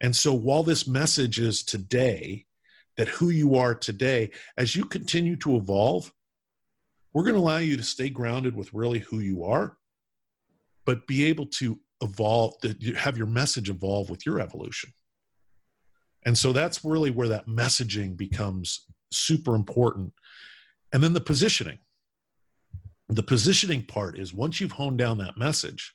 [0.01, 2.47] And so while this message is today,
[2.97, 6.13] that who you are today, as you continue to evolve,
[7.13, 9.77] we're going to allow you to stay grounded with really who you are,
[10.85, 14.93] but be able to evolve, to have your message evolve with your evolution.
[16.25, 20.13] And so that's really where that messaging becomes super important
[20.93, 21.79] and then the positioning.
[23.09, 25.95] The positioning part is once you've honed down that message,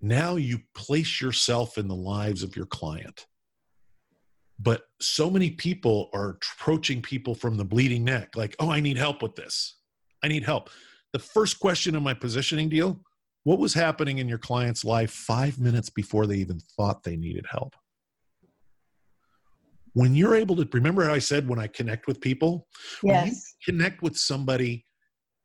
[0.00, 3.26] now you place yourself in the lives of your client.
[4.58, 8.98] But so many people are approaching people from the bleeding neck, like, oh, I need
[8.98, 9.76] help with this.
[10.22, 10.70] I need help.
[11.12, 13.00] The first question in my positioning deal
[13.44, 17.46] what was happening in your client's life five minutes before they even thought they needed
[17.50, 17.74] help?
[19.92, 22.68] When you're able to remember how I said when I connect with people,
[23.02, 23.54] yes.
[23.64, 24.86] connect with somebody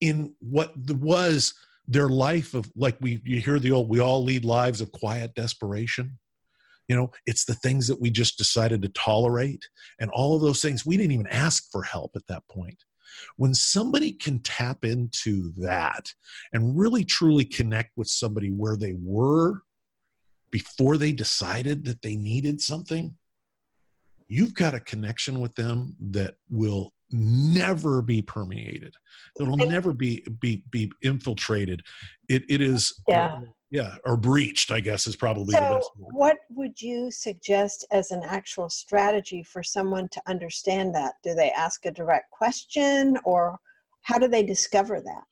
[0.01, 1.53] in what was
[1.87, 5.33] their life of like we you hear the old we all lead lives of quiet
[5.35, 6.17] desperation.
[6.87, 9.67] You know, it's the things that we just decided to tolerate
[9.99, 10.85] and all of those things.
[10.85, 12.83] We didn't even ask for help at that point.
[13.37, 16.13] when somebody can tap into that
[16.53, 19.61] and really truly connect with somebody where they were
[20.51, 23.15] before they decided that they needed something,
[24.27, 28.93] you've got a connection with them that will never be permeated.
[29.39, 31.81] It'll never be be be infiltrated.
[32.29, 33.35] It it is yeah.
[33.35, 36.13] Um, yeah, or breached, I guess is probably so the best word.
[36.13, 41.15] What would you suggest as an actual strategy for someone to understand that?
[41.23, 43.57] Do they ask a direct question or
[44.03, 45.23] how do they discover that?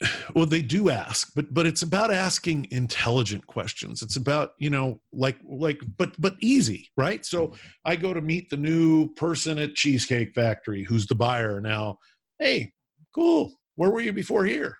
[0.34, 4.02] well they do ask but but it's about asking intelligent questions.
[4.02, 7.24] It's about you know like like but but easy right?
[7.24, 11.98] So i go to meet the new person at cheesecake factory who's the buyer now.
[12.38, 12.72] Hey
[13.14, 13.54] cool.
[13.76, 14.76] Where were you before here?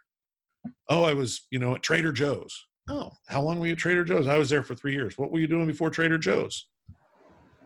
[0.89, 2.67] Oh i was you know at trader joe's.
[2.89, 4.29] Oh how long were you at trader joe's?
[4.29, 5.19] I was there for three years.
[5.19, 6.69] What were you doing before trader joe's?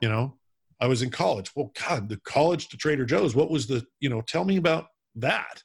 [0.00, 0.34] You know
[0.80, 1.50] i was in college.
[1.54, 4.86] Well god the college to trader joe's what was the you know tell me about
[5.16, 5.62] that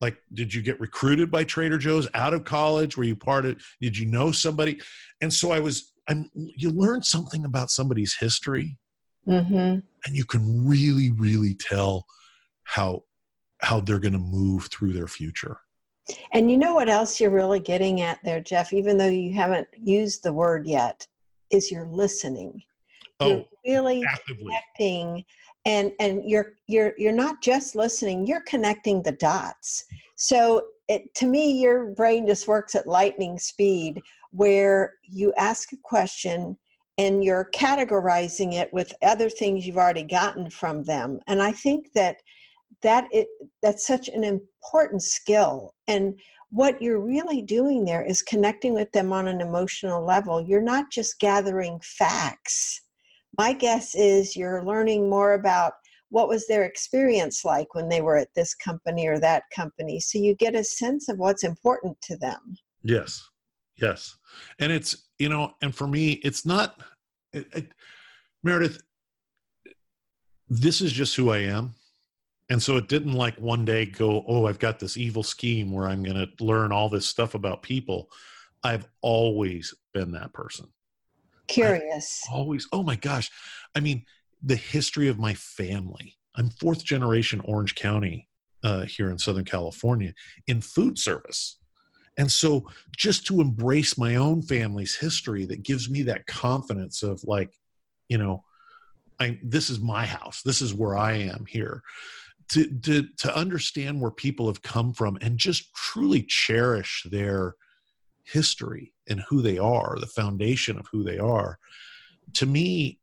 [0.00, 2.96] like did you get recruited by trader joe's out of college?
[2.96, 4.80] Were you part of did you know somebody?
[5.20, 8.78] And so i was i'm you learn something about somebody's history.
[9.26, 9.80] Mm-hmm.
[10.06, 12.06] and you can really really tell
[12.64, 13.02] how
[13.60, 15.58] how they're going to move through their future.
[16.32, 19.68] And you know what else you're really getting at there jeff even though you haven't
[19.76, 21.06] used the word yet
[21.50, 22.62] is you're listening.
[23.20, 24.44] Oh, you're really actively.
[24.44, 25.24] connecting
[25.68, 29.84] and and you're you're you're not just listening you're connecting the dots.
[30.16, 34.00] So it, to me your brain just works at lightning speed
[34.32, 36.56] where you ask a question
[36.96, 41.20] and you're categorizing it with other things you've already gotten from them.
[41.28, 42.16] And i think that
[42.82, 43.28] that it
[43.62, 45.74] that's such an important skill.
[45.86, 46.18] And
[46.50, 50.40] what you're really doing there is connecting with them on an emotional level.
[50.40, 52.80] You're not just gathering facts
[53.38, 55.74] my guess is you're learning more about
[56.10, 60.18] what was their experience like when they were at this company or that company so
[60.18, 62.56] you get a sense of what's important to them.
[62.82, 63.28] Yes
[63.80, 64.16] yes
[64.58, 66.80] and it's you know and for me it's not
[67.32, 67.72] it, it,
[68.42, 68.82] meredith
[70.48, 71.74] this is just who i am
[72.50, 75.88] and so it didn't like one day go oh i've got this evil scheme where
[75.88, 78.10] i'm going to learn all this stuff about people.
[78.64, 80.66] I've always been that person
[81.48, 82.22] curious.
[82.28, 83.30] I've always oh my gosh.
[83.74, 84.04] I mean
[84.42, 86.16] the history of my family.
[86.36, 88.28] I'm fourth generation orange county
[88.62, 90.12] uh, here in southern california
[90.46, 91.58] in food service.
[92.16, 97.22] And so just to embrace my own family's history that gives me that confidence of
[97.24, 97.52] like
[98.08, 98.44] you know
[99.20, 100.42] i this is my house.
[100.42, 101.82] This is where i am here.
[102.50, 107.54] To to to understand where people have come from and just truly cherish their
[108.24, 111.58] history and who they are, the foundation of who they are,
[112.34, 112.98] to me,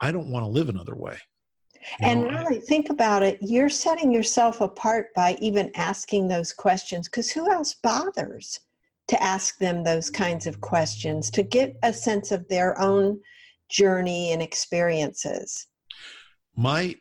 [0.00, 1.18] I don't want to live another way.
[2.00, 3.38] You and know, really, I, think about it.
[3.40, 8.60] You're setting yourself apart by even asking those questions because who else bothers
[9.08, 13.20] to ask them those kinds of questions to get a sense of their own
[13.68, 15.66] journey and experiences?
[16.56, 16.94] My,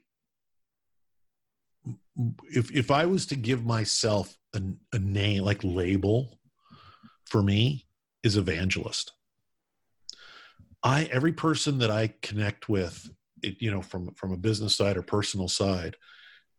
[2.50, 4.62] if if I was to give myself a,
[4.94, 6.40] a name like label
[7.26, 7.86] for me
[8.24, 9.14] is evangelist.
[10.84, 13.10] I every person that I connect with,
[13.44, 15.96] it, you know, from from a business side or personal side,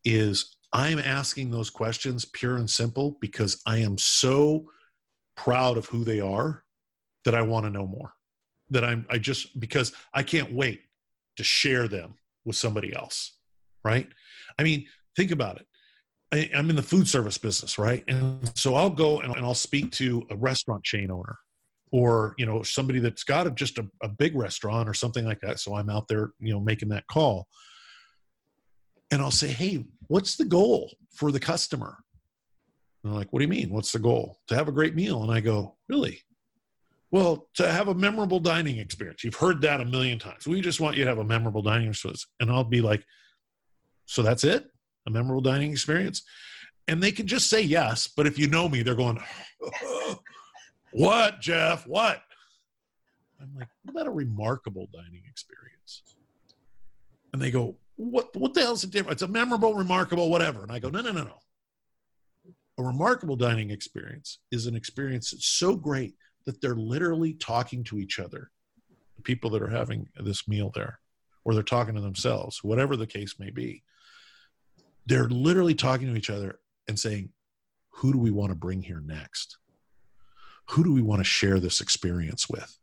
[0.04, 4.66] is I'm asking those questions pure and simple because I am so
[5.36, 6.64] proud of who they are
[7.24, 8.12] that I want to know more.
[8.70, 10.82] That I'm I just because I can't wait
[11.36, 13.36] to share them with somebody else.
[13.84, 14.08] Right?
[14.58, 15.66] I mean, think about it.
[16.32, 18.04] I, am in the food service business, right?
[18.08, 21.36] And so I'll go and, and I'll speak to a restaurant chain owner
[21.92, 25.40] or you know somebody that's got a, just a, a big restaurant or something like
[25.40, 25.60] that.
[25.60, 27.46] So i'm out there you know making that call.
[29.10, 31.98] And i'll say hey what's the goal for the customer?
[33.04, 33.70] And they're like what do you mean?
[33.70, 34.38] What's the goal?
[34.48, 35.22] To have a great meal?
[35.22, 36.20] And i go really?
[37.10, 39.22] Well to have a memorable dining experience.
[39.22, 40.46] You've heard that a million times.
[40.46, 42.26] We just want you to have a memorable dining experience.
[42.40, 43.04] And i'll be like
[44.06, 44.66] so that's it?
[45.06, 46.22] A memorable dining experience?
[46.88, 49.20] And they can just say yes but if you know me they're going
[50.92, 51.86] what jeff?
[51.86, 52.22] What?
[53.40, 56.02] I'm like what about a remarkable dining experience?
[57.32, 59.22] And they go what what the hell's the difference?
[59.22, 60.62] It's a memorable remarkable whatever.
[60.62, 61.38] And i go no no no no.
[62.78, 66.14] A remarkable dining experience is an experience that's so great
[66.46, 68.50] that they're literally talking to each other
[69.16, 70.98] the people that are having this meal there
[71.44, 73.82] or they're talking to themselves whatever the case may be.
[75.06, 77.30] They're literally talking to each other and saying,
[77.90, 79.58] who do we want to bring here next?
[80.70, 82.78] Who do we want to share this experience with?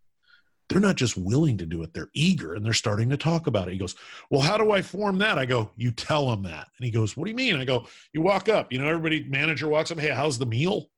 [0.70, 1.94] they're not just willing to do it.
[1.94, 3.74] They're eager and they're starting to talk about it.
[3.74, 3.96] He goes
[4.30, 5.38] well how do i form that?
[5.38, 6.68] I go you tell them that.
[6.78, 7.56] And he goes what do you mean?
[7.56, 10.90] I go you walk up you know everybody manager walks up hey how's the meal?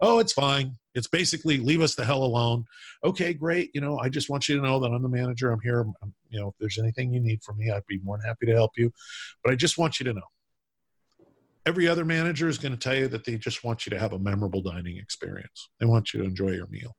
[0.00, 0.76] Oh it's fine.
[0.94, 2.64] It's basically leave us the hell alone.
[3.04, 3.70] Okay great.
[3.74, 5.50] You know i just want you to know that i'm the manager.
[5.50, 5.80] I'm here.
[5.80, 8.46] I'm, you know if there's anything you need from me i'd be more than happy
[8.46, 8.92] to help you.
[9.42, 10.22] But i just want you to know
[11.66, 14.12] every other manager is going to tell you that they just want you to have
[14.12, 16.96] a memorable dining experience they want you to enjoy your meal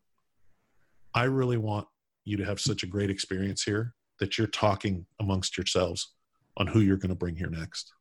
[1.14, 1.88] i really want
[2.26, 6.14] you to have such a great experience here that you're talking amongst yourselves
[6.58, 7.94] on who you're going to bring here next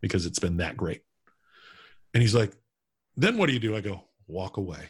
[0.00, 1.02] because it's been that great.
[2.14, 2.52] And he's like,
[3.16, 3.76] then what do you do?
[3.76, 4.88] I go, walk away.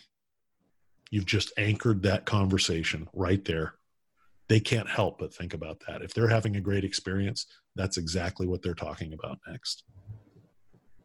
[1.10, 3.74] You've just anchored that conversation right there.
[4.48, 6.02] They can't help but think about that.
[6.02, 7.46] If they're having a great experience,
[7.76, 9.84] that's exactly what they're talking about next.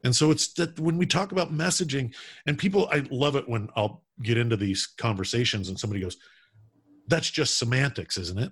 [0.06, 2.14] And so it's that when we talk about messaging,
[2.46, 6.18] and people, I love it when I'll get into these conversations and somebody goes,
[7.08, 8.52] that's just semantics, isn't it?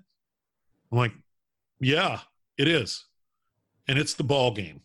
[0.92, 1.14] I'm like,
[1.80, 2.22] yeah,
[2.58, 3.06] it is.
[3.88, 4.82] And it's the ball game,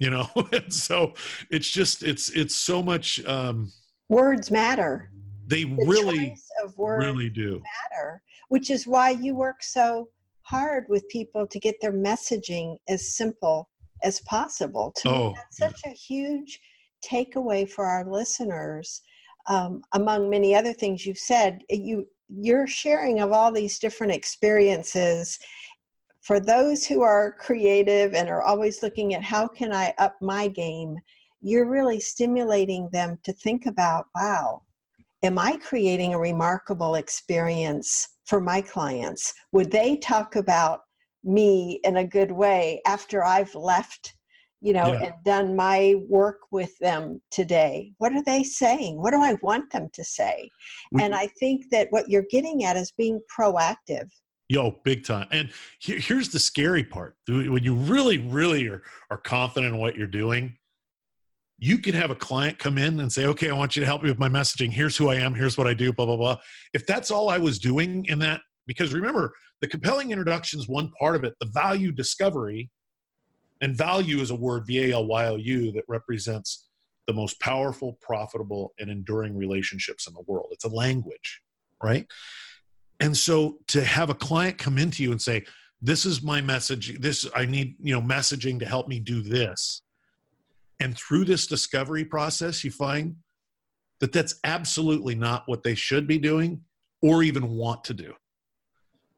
[0.00, 0.28] you know?
[0.52, 1.14] and so
[1.50, 3.24] it's just, it's, it's so much.
[3.24, 3.70] Um,
[4.08, 5.12] words matter.
[5.46, 6.36] They the really,
[6.76, 7.62] really do
[7.92, 10.08] matter, which is why you work so
[10.42, 13.68] hard with people to get their messaging as simple
[14.02, 14.92] as possible.
[14.98, 16.60] To oh, that's such a huge
[17.04, 19.02] takeaway for our listeners.
[19.48, 25.38] Um, among many other things you've said, you your sharing of all these different experiences
[26.26, 30.48] for those who are creative and are always looking at how can I up my
[30.48, 30.96] game,
[31.40, 34.62] you're really stimulating them to think about, wow,
[35.22, 39.32] am I creating a remarkable experience for my clients?
[39.52, 40.80] Would they talk about
[41.26, 44.16] me in a good way after I've left
[44.60, 45.04] you know, yeah.
[45.04, 47.92] and done my work with them today.
[47.98, 49.00] What are they saying?
[49.00, 50.50] What do I want them to say?
[50.92, 51.04] Mm-hmm.
[51.04, 54.08] And I think that what you're getting at is being proactive.
[54.48, 55.26] Yo, big time.
[55.30, 55.50] And
[55.80, 57.16] here, here's the scary part.
[57.28, 60.56] When you really, really are, are confident in what you're doing,
[61.58, 64.02] you can have a client come in and say, okay, I want you to help
[64.02, 64.70] me with my messaging.
[64.70, 65.34] Here's who I am.
[65.34, 66.36] Here's what I do, blah, blah, blah.
[66.74, 70.90] If that's all I was doing in that, because remember, the compelling introduction is one
[70.98, 71.34] part of it.
[71.40, 72.70] The value discovery
[73.60, 76.68] and value is a word, V A L Y O U, that represents
[77.06, 80.48] the most powerful, profitable, and enduring relationships in the world.
[80.50, 81.40] It's a language,
[81.82, 82.06] right?
[83.00, 85.44] And so to have a client come into you and say,
[85.80, 89.82] this is my message, this, I need, you know, messaging to help me do this.
[90.80, 93.16] And through this discovery process, you find
[94.00, 96.62] that that's absolutely not what they should be doing
[97.02, 98.14] or even want to do.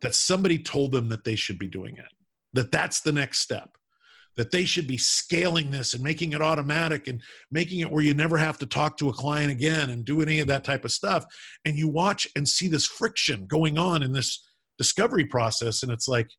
[0.00, 2.12] That somebody told them that they should be doing it,
[2.52, 3.70] that that's the next step
[4.38, 7.20] that they should be scaling this and making it automatic and
[7.50, 10.38] making it where you never have to talk to a client again and do any
[10.38, 11.26] of that type of stuff.
[11.64, 15.82] And you watch and see this friction going on in this discovery process.
[15.82, 16.30] And it's like,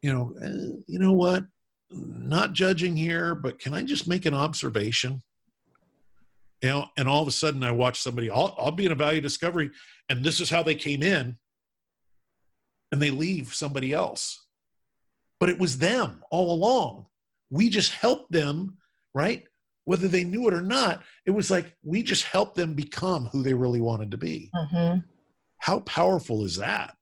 [0.00, 1.42] you know, eh, you know what?
[1.90, 5.24] Not judging here, but can I just make an observation?
[6.62, 8.96] You know, and all of a sudden I watch somebody, I'll, I'll be in a
[8.96, 9.70] value discovery,
[10.08, 11.36] and this is how they came in,
[12.92, 14.46] and they leave somebody else
[15.38, 17.06] but it was them all along.
[17.50, 18.78] We just helped them,
[19.14, 19.44] right?
[19.84, 23.42] Whether they knew it or not, it was like we just helped them become who
[23.42, 24.50] they really wanted to be.
[24.54, 24.98] Mm-hmm.
[25.58, 26.96] How powerful is that?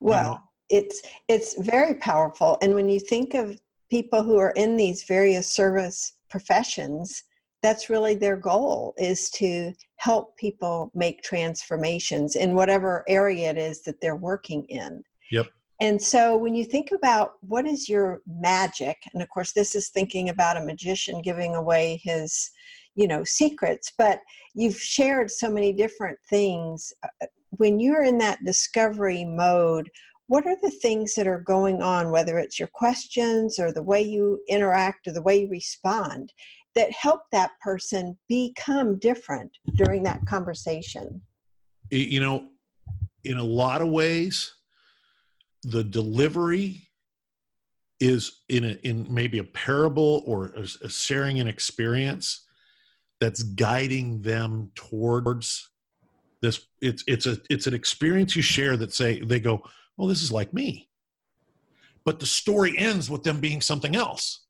[0.00, 0.22] Well,
[0.70, 0.82] you know?
[0.82, 3.58] it's it's very powerful, and when you think of
[3.90, 7.24] people who are in these various service professions,
[7.62, 13.82] that's really their goal is to help people make transformations in whatever area it is
[13.82, 15.02] that they're working in.
[15.30, 15.46] Yep.
[15.80, 19.88] And so when you think about what is your magic, and of course, this is
[19.88, 22.50] thinking about a magician giving away his,
[22.96, 24.20] you know, secrets, but
[24.54, 26.92] you've shared so many different things.
[27.04, 29.88] Uh, when you're in that discovery mode,
[30.26, 34.02] what are the things that are going on, whether it's your questions or the way
[34.02, 36.32] you interact or the way you respond,
[36.78, 41.20] that help that person become different during that conversation?
[41.90, 42.48] You know,
[43.24, 44.54] in a lot of ways,
[45.64, 46.88] the delivery
[47.98, 52.46] is in a, in maybe a parable or a, a sharing an experience
[53.20, 55.68] that's guiding them towards
[56.42, 56.68] this.
[56.80, 59.64] It's it's a it's an experience you share that say they go
[59.96, 60.88] well this is like me.
[62.04, 64.44] But the story ends with them being something else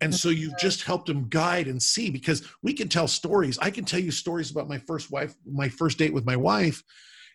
[0.00, 3.58] and so you've just helped them guide and see because we can tell stories.
[3.58, 6.82] I can tell you stories about my first wife my first date with my wife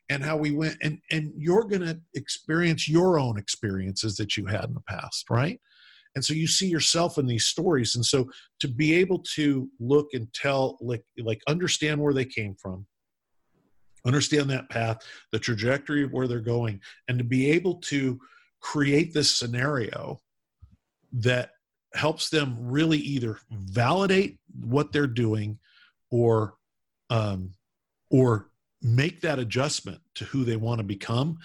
[0.10, 4.46] and how we went and and you're going to experience your own experiences that you
[4.46, 5.60] had in the past right?
[6.16, 7.96] And so you see yourself in these stories.
[7.96, 8.30] And so
[8.62, 12.88] to be able to look and tell like like understand where they came from
[14.06, 14.98] understand that path,
[15.32, 18.20] the trajectory of where they're going, and to be able to
[18.62, 20.22] create this scenario
[21.12, 21.52] that
[21.96, 25.60] helps them really either validate what they're doing
[26.12, 26.56] or
[27.10, 27.52] um,
[28.10, 28.50] or
[28.82, 31.38] make that adjustment to who they want to become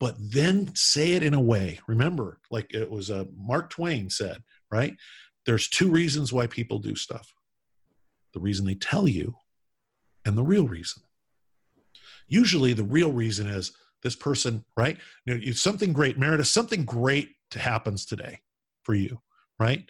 [0.00, 1.80] but then say it in a way.
[1.88, 4.94] Remember like it was a uh, mark twain said right?
[5.46, 7.32] There's two reasons why people do stuff.
[8.34, 9.36] The reason they tell you
[10.24, 11.02] and the real reason.
[12.26, 13.72] Usually the real reason is
[14.02, 14.98] this person right?
[15.24, 18.40] You know, something great meredith something great happens today
[18.82, 19.20] for you
[19.58, 19.88] right?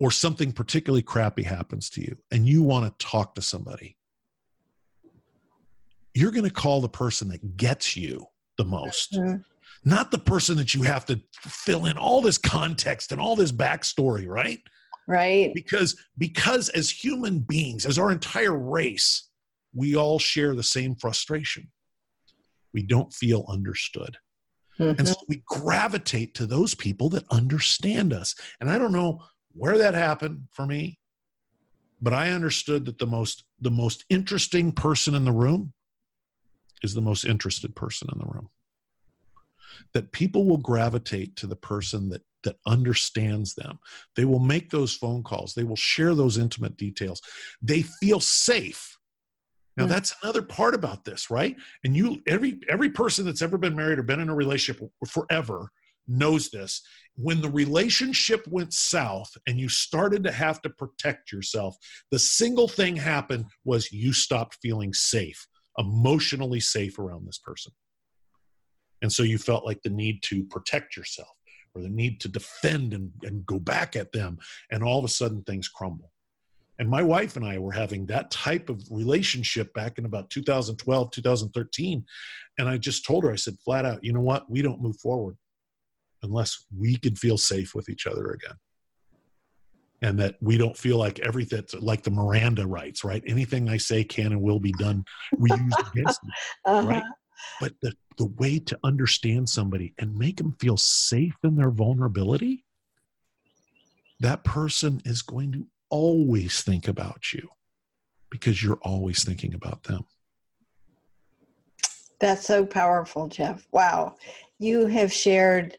[0.00, 3.96] Or something particularly crappy happens to you and you want to talk to somebody.
[6.14, 9.14] You're going to call the person that gets you the most.
[9.14, 9.36] Mm-hmm.
[9.84, 13.52] not the person that you have to fill in all this context and all this
[13.52, 14.60] backstory right?
[15.06, 15.52] Right.
[15.54, 19.28] Because because as human beings as our entire race
[19.74, 21.68] we all share the same frustration.
[22.72, 24.16] We don't feel understood
[24.78, 24.98] mm-hmm.
[24.98, 28.34] and so we gravitate to those people that understand us.
[28.60, 29.22] And i don't know
[29.52, 30.98] where that happened for me
[32.02, 35.72] but i understood that the most the most interesting person in the room
[36.84, 38.50] is the most interested person in the room.
[39.94, 43.78] That people will gravitate to the person that that understands them.
[44.16, 45.54] They will make those phone calls.
[45.54, 47.22] They will share those intimate details.
[47.62, 48.93] They feel safe
[49.76, 53.76] now that's another part about this right and you every every person that's ever been
[53.76, 55.70] married or been in a relationship forever
[56.06, 56.82] knows this
[57.16, 61.76] when the relationship went south and you started to have to protect yourself
[62.10, 65.46] the single thing happened was you stopped feeling safe
[65.78, 67.72] emotionally safe around this person.
[69.02, 71.28] And so you felt like the need to protect yourself
[71.74, 74.38] or the need to defend and, and go back at them.
[74.70, 76.10] And all of a sudden things crumble.
[76.78, 81.10] And my wife and I were having that type of relationship back in about 2012,
[81.10, 82.04] 2013.
[82.58, 84.50] And I just told her, I said flat out, you know what?
[84.50, 85.36] We don't move forward
[86.22, 88.56] unless we can feel safe with each other again
[90.04, 93.22] and that we don't feel like everything like the Miranda rights, right?
[93.26, 95.04] Anything I say can and will be done,
[95.38, 96.30] we use against me,
[96.66, 96.86] uh-huh.
[96.86, 97.02] right?
[97.58, 102.64] But the, the way to understand somebody and make them feel safe in their vulnerability,
[104.20, 107.48] that person is going to always think about you
[108.30, 110.04] because you're always thinking about them.
[112.20, 113.66] That's so powerful, Jeff.
[113.72, 114.16] Wow.
[114.58, 115.76] You have shared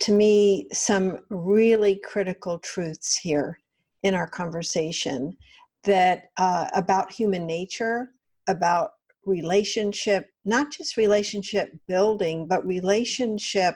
[0.00, 3.58] to me some really critical truths here
[4.02, 5.36] in our conversation
[5.84, 8.10] that uh, about human nature
[8.48, 8.92] about
[9.24, 13.74] relationship not just relationship building but relationship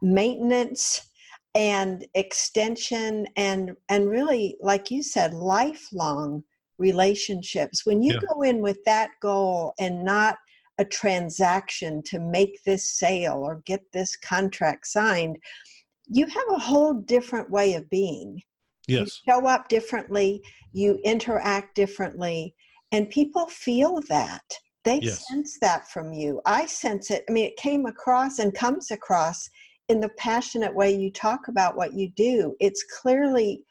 [0.00, 1.07] maintenance
[1.58, 6.42] and extension and and really like you said lifelong
[6.78, 8.20] relationships when you yeah.
[8.32, 10.36] go in with that goal and not
[10.78, 15.36] a transaction to make this sale or get this contract signed,
[16.06, 18.40] you have a whole different way of being.
[18.86, 19.20] Yes.
[19.26, 20.40] You show up differently,
[20.72, 22.54] you interact differently,
[22.92, 24.44] and people feel that.
[24.84, 25.26] They yes.
[25.28, 26.40] sense that from you.
[26.46, 27.24] I sense it.
[27.28, 29.50] I mean, it came across and comes across
[29.88, 32.54] in the passionate way you talk about what you do.
[32.60, 33.64] It's clearly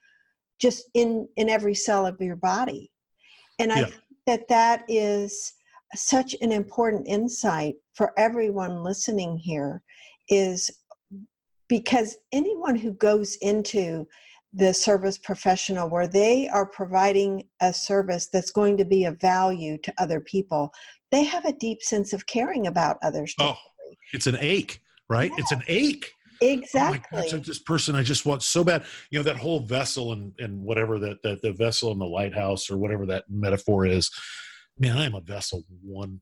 [0.60, 2.92] just in in every cell of your body.
[3.60, 3.96] And I think
[4.26, 5.54] that that is
[5.96, 9.82] such an important insight for everyone listening here
[10.30, 10.70] is
[11.68, 14.06] because anyone who goes into
[14.54, 19.78] the service professional where they are providing a service that's going to be of value
[19.80, 20.72] to other people
[21.12, 23.58] they have a deep sense of caring about others oh
[24.14, 25.38] it's an ache right yeah.
[25.40, 29.20] it's an ache oh exactly oh God, this person i just want so bad you
[29.20, 32.78] know that whole vessel and and whatever that, that the vessel in the lighthouse or
[32.78, 34.12] whatever that metaphor is
[34.80, 36.20] man, I'm a vessel 1000%.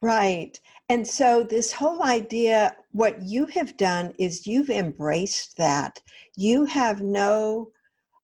[0.00, 0.58] Right.
[0.88, 6.00] And so, this whole idea, what you have done is you've embraced that.
[6.36, 7.72] You have no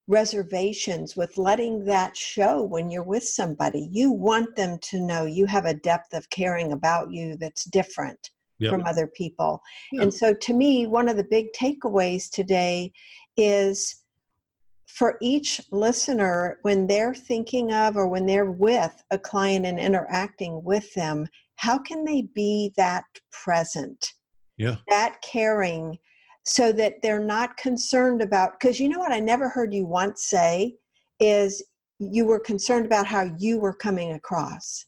[0.07, 3.89] reservations with letting that show when you're with somebody.
[3.91, 8.31] You want them to know you have a depth of caring about you that's different
[8.59, 8.71] yep.
[8.71, 9.61] from other people.
[9.93, 10.03] Yep.
[10.03, 12.93] And so, to me, one of the big takeaways today
[13.37, 14.05] is
[14.87, 20.63] for each listener, when they're thinking of or when they're with a client and interacting
[20.63, 21.27] with them,
[21.57, 24.13] how can they be that present?
[24.57, 24.77] Yeah.
[24.89, 25.99] That caring
[26.45, 30.27] so that they're not concerned about because you know what I never heard you once
[30.27, 30.77] say
[31.19, 31.65] is
[31.99, 34.87] you were concerned about how you were coming across.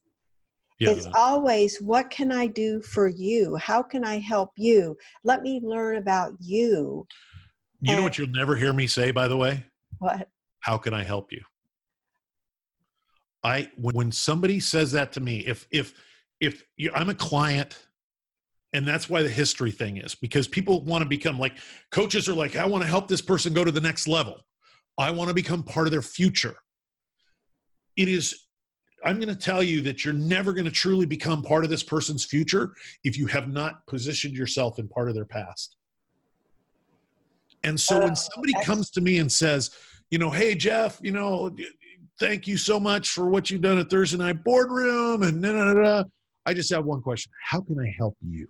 [0.79, 0.91] Yeah.
[0.91, 3.57] It's always what can I do for you?
[3.57, 4.97] How can I help you?
[5.25, 7.07] Let me learn about you.
[7.81, 9.65] You and, know what you'll never hear me say, by the way?
[9.99, 10.29] What?
[10.61, 11.43] How can I help you?
[13.43, 15.95] I when somebody says that to me, if if
[16.41, 17.87] if you, I'm a client,
[18.73, 21.57] and that's why the history thing is because people want to become like
[21.91, 24.37] coaches are like, I want to help this person go to the next level.
[24.99, 26.57] I want to become part of their future.
[27.97, 28.46] It is
[29.05, 31.83] I'm going to tell you that you're never going to truly become part of this
[31.83, 32.75] person's future
[33.05, 35.77] if you have not positioned yourself in part of their past.
[37.63, 39.71] And so when uh, somebody comes to me and says,
[40.11, 41.55] you know, hey, Jeff, you know,
[42.19, 45.75] thank you so much for what you've done at Thursday Night Boardroom and da, da,
[45.75, 46.05] da,
[46.47, 47.33] I just have one question.
[47.45, 48.47] How can I help you?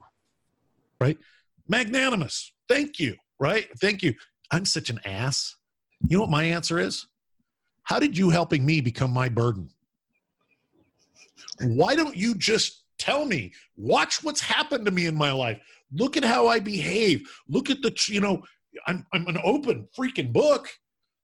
[1.01, 1.19] Right?
[1.67, 2.53] Magnanimous.
[2.69, 3.17] Thank you.
[3.41, 3.67] Right?
[3.81, 4.15] Thank you.
[4.51, 5.57] I'm such an ass.
[6.07, 7.07] You know what my answer is?
[7.85, 9.71] How did you helping me become my burden?
[11.61, 13.53] Why don't you just tell me?
[13.77, 15.61] Watch what's happened to me in my life.
[15.93, 17.31] Look at how I behave.
[17.49, 18.43] Look at the, you know,
[18.87, 20.69] I'm, I'm an open freaking book.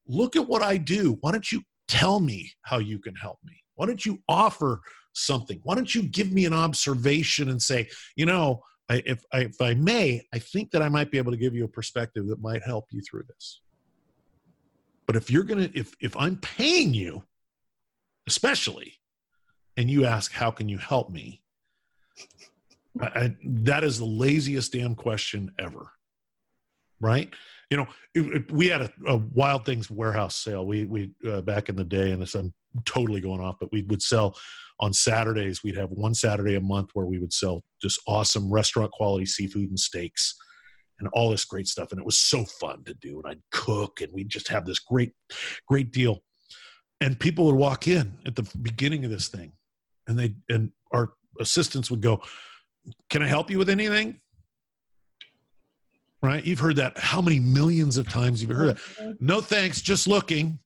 [0.06, 1.18] Look at what I do.
[1.20, 3.54] Why don't you tell me how you can help me?
[3.74, 4.80] Why don't you offer
[5.12, 5.60] something?
[5.64, 9.60] Why don't you give me an observation and say, you know, I, if, I, if
[9.60, 12.40] I may, I think that I might be able to give you a perspective that
[12.40, 13.60] might help you through this.
[15.06, 17.24] But if you're gonna, if if I'm paying you,
[18.26, 18.94] especially,
[19.76, 21.42] and you ask, "How can you help me?"
[23.00, 25.92] I, I, that is the laziest damn question ever,
[27.00, 27.32] right?
[27.70, 30.66] You know, it, it, we had a, a, Wild Things warehouse sale.
[30.66, 32.52] We we uh, back in the day, and this I'm
[32.84, 34.36] totally going off, but we would sell
[34.80, 35.62] on Saturdays.
[35.62, 39.68] We'd have one Saturday a month where we would sell just awesome restaurant quality seafood
[39.68, 40.34] and steaks
[41.02, 41.90] and all this great stuff.
[41.90, 43.20] And it was so fun to do.
[43.20, 45.12] And I'd cook, and we'd just have this great,
[45.66, 46.18] great deal.
[47.00, 49.52] And people would walk in at the beginning of this thing,
[50.06, 52.22] and they and our assistants would go,
[53.10, 54.20] "Can I help you with anything?"
[56.22, 56.44] Right?
[56.44, 59.16] You've heard that how many millions of times you've heard that?
[59.20, 60.60] No thanks, just looking.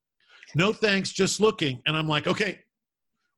[0.55, 1.83] No thanks, just looking.
[1.87, 2.61] And I'm like, okay,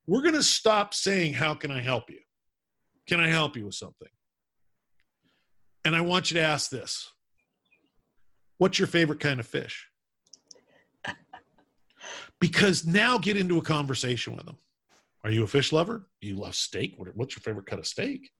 [0.07, 2.21] we're going to stop saying, "How can I help you?"
[3.09, 4.09] Can I help you with something?
[5.85, 7.11] And I want you to ask this
[8.59, 9.89] What's your favorite kind of fish?
[12.41, 14.59] Because now get into a conversation with them.
[15.25, 16.07] Are you a fish lover?
[16.21, 16.95] Do you love steak?
[16.97, 18.31] What's your favorite cut of steak?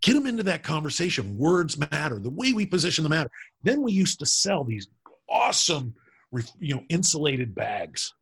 [0.00, 1.36] Get them into that conversation.
[1.36, 2.18] Words matter.
[2.18, 3.30] The way we position the matter.
[3.62, 4.88] Then we used to sell these
[5.28, 5.94] awesome,
[6.58, 8.12] you know, insulated bags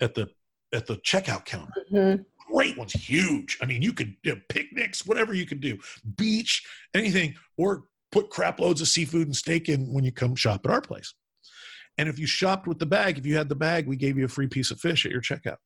[0.00, 0.28] at the
[0.72, 1.72] at the checkout counter.
[1.92, 2.22] Mm-hmm.
[2.52, 3.58] Great ones, huge.
[3.62, 5.78] I mean, you could you know, picnics, whatever you could do,
[6.16, 6.64] beach,
[6.94, 10.70] anything, or put crap loads of seafood and steak in when you come shop at
[10.70, 11.14] our place.
[11.96, 14.24] And if you shopped with the bag, if you had the bag, we gave you
[14.24, 15.56] a free piece of fish at your checkout.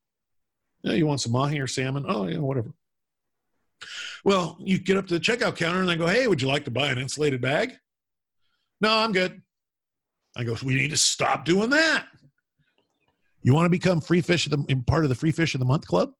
[0.85, 2.05] Know, you want some mahi or salmon?
[2.09, 2.72] Oh, yeah, whatever.
[4.24, 6.64] Well, you get up to the checkout counter and they go, hey, would you like
[6.64, 7.76] to buy an insulated bag?
[8.81, 9.43] No, I'm good.
[10.37, 12.07] I go, we need to stop doing that.
[13.43, 15.64] You want to become free fish of the part of the free fish of the
[15.64, 16.12] month club?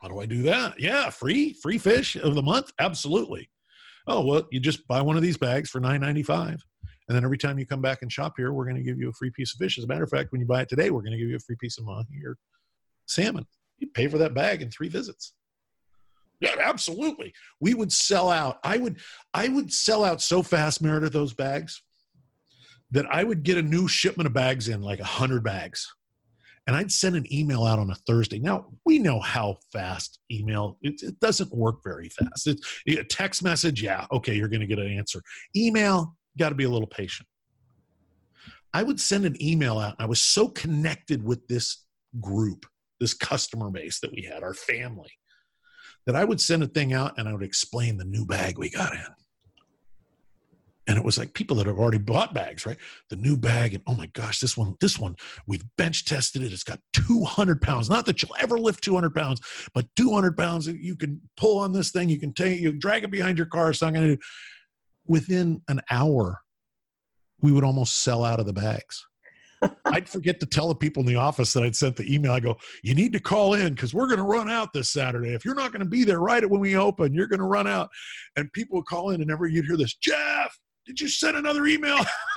[0.00, 0.80] How do I do that?
[0.80, 2.72] Yeah, free, free fish of the month?
[2.78, 3.50] Absolutely.
[4.06, 6.64] Oh, well, you just buy one of these bags for nine ninety five,
[7.06, 9.10] And then every time you come back and shop here, we're going to give you
[9.10, 9.76] a free piece of fish.
[9.78, 11.36] As a matter of fact, when you buy it today, we're going to give you
[11.36, 12.36] a free piece of mahi or
[13.10, 13.46] salmon.
[13.78, 15.32] You pay for that bag in three visits.
[16.40, 17.34] Yeah, absolutely.
[17.60, 18.58] We would sell out.
[18.64, 18.98] I would
[19.34, 21.82] I would sell out so fast, Meredith, those bags
[22.92, 25.86] that I would get a new shipment of bags in, like a hundred bags
[26.70, 28.38] and I'd send an email out on a Thursday.
[28.38, 32.46] Now we know how fast email it, it doesn't work very fast.
[32.46, 35.20] It's a text message, yeah, okay, you're going to get an answer.
[35.56, 37.28] Email, got to be a little patient.
[38.72, 39.96] I would send an email out.
[39.98, 41.84] I was so connected with this
[42.20, 42.66] group,
[43.00, 45.10] this customer base that we had, our family,
[46.06, 48.70] that I would send a thing out and I would explain the new bag we
[48.70, 49.06] got in.
[50.86, 52.78] And it was like people that have already bought bags right?
[53.10, 55.14] The new bag and oh my gosh this one this one
[55.46, 56.52] we've bench tested it.
[56.52, 57.88] It's got 200 pounds.
[57.88, 59.40] Not that you'll ever lift 200 pounds
[59.72, 62.08] but 200 pounds that you can pull on this thing.
[62.08, 64.22] You can take you drag it behind your car it's not going to do
[65.06, 66.40] within an hour
[67.40, 69.06] we would almost sell out of the bags
[69.86, 72.32] I'd forget to tell the people in the office that I'd sent the email.
[72.32, 75.34] I go, you need to call in because we're going to run out this Saturday.
[75.34, 77.66] If you're not going to be there right when we open, you're going to run
[77.66, 77.90] out.
[78.36, 81.66] And people would call in and every you'd hear this, Jeff, did you send another
[81.66, 81.98] email?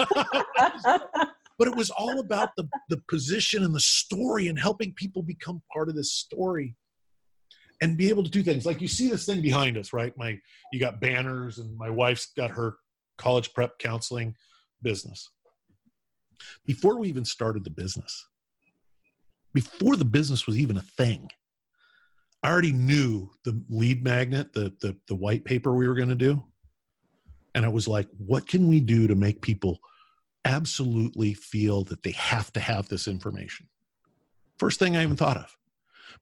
[1.57, 5.61] but it was all about the, the position and the story and helping people become
[5.71, 6.75] part of this story
[7.81, 10.37] and be able to do things like you see this thing behind us right my
[10.71, 12.77] you got banners and my wife's got her
[13.17, 14.35] college prep counseling
[14.81, 15.29] business
[16.65, 18.27] before we even started the business
[19.53, 21.29] before the business was even a thing
[22.43, 26.15] i already knew the lead magnet the the, the white paper we were going to
[26.15, 26.43] do
[27.55, 29.79] and I was like, what can we do to make people
[30.45, 33.67] absolutely feel that they have to have this information?
[34.57, 35.55] First thing I even thought of.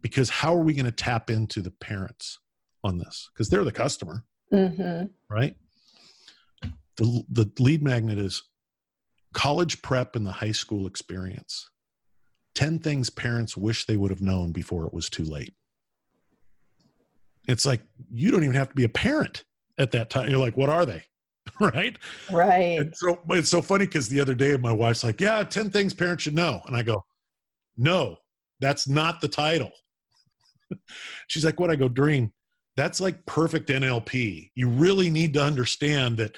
[0.01, 2.39] Because how are we going to tap into the parents
[2.83, 3.29] on this?
[3.33, 5.05] Because they're the customer, mm-hmm.
[5.29, 5.55] right?
[6.97, 8.43] The, the lead magnet is
[9.33, 11.69] college prep and the high school experience.
[12.55, 15.53] 10 things parents wish they would have known before it was too late.
[17.47, 19.43] It's like you don't even have to be a parent
[19.77, 20.29] at that time.
[20.29, 21.03] You're like, what are they?
[21.59, 21.97] right?
[22.31, 22.79] Right.
[22.79, 25.93] And so it's so funny because the other day my wife's like, Yeah, 10 things
[25.93, 26.61] parents should know.
[26.67, 27.03] And I go,
[27.77, 28.17] No,
[28.59, 29.71] that's not the title.
[31.27, 31.71] She's like, What?
[31.71, 32.31] I go, Dream,
[32.77, 34.51] that's like perfect NLP.
[34.55, 36.37] You really need to understand that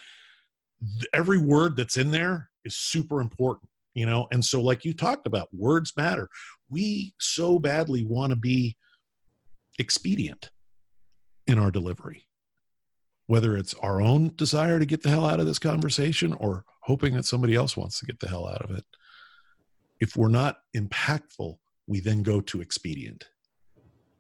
[1.13, 4.27] every word that's in there is super important, you know?
[4.31, 6.29] And so, like you talked about, words matter.
[6.69, 8.77] We so badly want to be
[9.79, 10.51] expedient
[11.47, 12.25] in our delivery
[13.27, 17.13] whether it's our own desire to get the hell out of this conversation or hoping
[17.13, 18.85] that somebody else wants to get the hell out of it.
[19.99, 21.57] If we're not impactful,
[21.87, 23.25] we then go to expedient.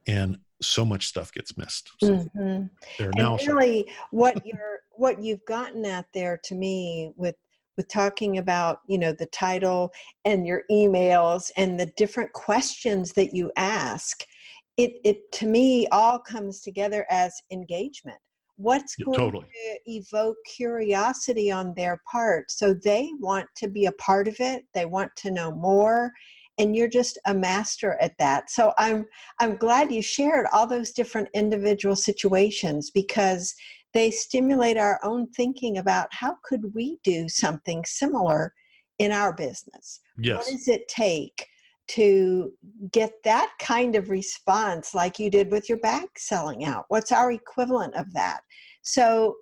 [0.07, 1.91] And so much stuff gets missed.
[2.01, 3.03] So mm-hmm.
[3.03, 7.35] And really what you're what you've gotten at there to me with
[7.77, 9.91] with talking about you know the title
[10.25, 14.23] and your emails and the different questions that you ask
[14.77, 18.17] it it to me all comes together as engagement.
[18.57, 19.45] What's going totally.
[19.45, 22.51] to evoke curiosity on their part?
[22.51, 26.11] So they want to be a part of it they want to know more
[26.59, 28.49] and you're just a master at that.
[28.49, 29.05] So i'm
[29.39, 33.53] i'm glad you shared all those different individual situations because
[33.93, 38.53] they stimulate our own thinking about how could we do something similar
[38.99, 40.37] in our business yes.
[40.37, 41.47] what does it take
[41.87, 42.51] to
[42.91, 46.85] get that kind of response like you did with your bag selling out?
[46.87, 48.41] What's our equivalent of that?
[48.81, 49.35] So,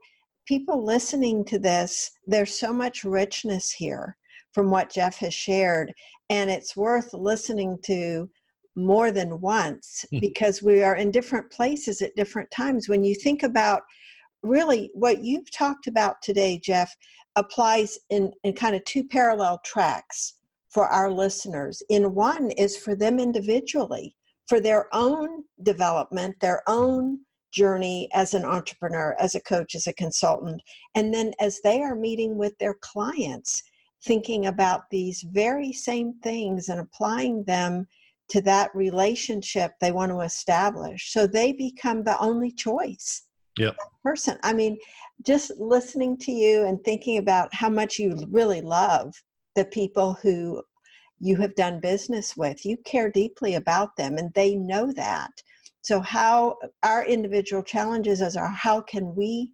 [0.48, 4.18] people listening to this, there's so much richness here
[4.54, 5.94] from what Jeff has shared,
[6.30, 8.30] and it's worth listening to
[8.76, 10.20] more than once hmm.
[10.20, 12.90] because we are in different places at different times.
[12.90, 13.84] When you think about
[14.44, 16.96] really what you've talked about today, Jeff,
[17.36, 20.34] applies in, in kind of two parallel tracks
[20.70, 21.82] for our listeners.
[21.90, 24.16] In one is for them individually,
[24.48, 27.20] for their own development, their own
[27.52, 30.62] journey as an entrepreneur, as a coach, as a consultant.
[30.96, 33.62] And then as they are meeting with their clients,
[34.04, 37.88] thinking about these very same things and applying them
[38.30, 41.12] to that relationship they want to establish.
[41.12, 43.24] So they become the only choice.
[43.58, 43.76] Yep.
[44.04, 44.38] Person.
[44.44, 44.78] I mean,
[45.26, 49.14] just listening to you and thinking about how much you really love
[49.56, 50.64] the people who
[51.20, 52.66] you have done business with.
[52.66, 55.32] You care deeply about them and they know that.
[55.84, 59.52] So, how our individual challenges are how can we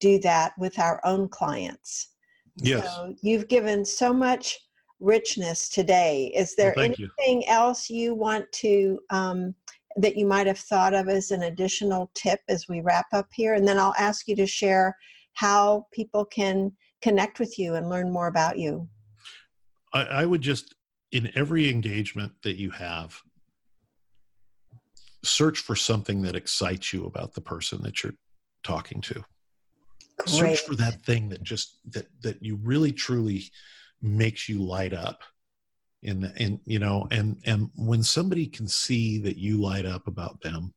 [0.00, 2.10] do that with our own clients?
[2.56, 2.84] Yes.
[2.84, 4.58] So you've given so much
[5.00, 6.32] richness today.
[6.34, 7.48] Is there well, anything you.
[7.48, 9.54] else you want to um,
[9.96, 13.54] that you might have thought of as an additional tip as we wrap up here?
[13.54, 14.96] And then I'll ask you to share
[15.34, 16.72] how people can
[17.02, 18.88] connect with you and learn more about you.
[19.92, 20.74] I, I would just,
[21.12, 23.20] in every engagement that you have,
[25.24, 28.14] search for something that excites you about the person that you're
[28.62, 29.24] talking to.
[30.18, 30.28] Great.
[30.28, 33.44] Search for that thing that just that that you really truly
[34.00, 35.20] makes you light up.
[36.04, 40.40] And and you know, and and when somebody can see that you light up about
[40.40, 40.74] them,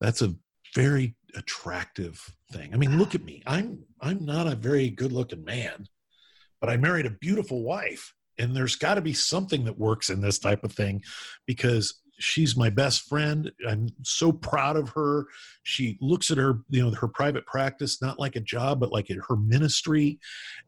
[0.00, 0.34] that's a
[0.74, 2.72] very attractive thing.
[2.72, 3.42] I mean, look at me.
[3.46, 5.86] I'm I'm not a very good looking man
[6.60, 8.14] but I married a beautiful wife.
[8.38, 11.02] And there's got to be something that works in this type of thing
[11.46, 13.50] because she's my best friend.
[13.68, 15.26] I'm so proud of her.
[15.62, 19.08] She looks at her, you know, her private practice not like a job, but like
[19.08, 20.20] her ministry,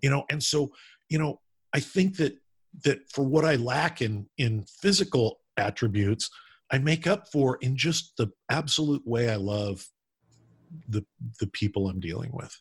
[0.02, 0.24] you know.
[0.28, 0.72] And so,
[1.08, 1.40] you know,
[1.72, 2.36] I think that
[2.84, 6.30] that for what I lack in in physical attributes,
[6.70, 9.86] I make up for in just the absolute way I love
[10.88, 11.04] the
[11.40, 12.58] the people I'm dealing with.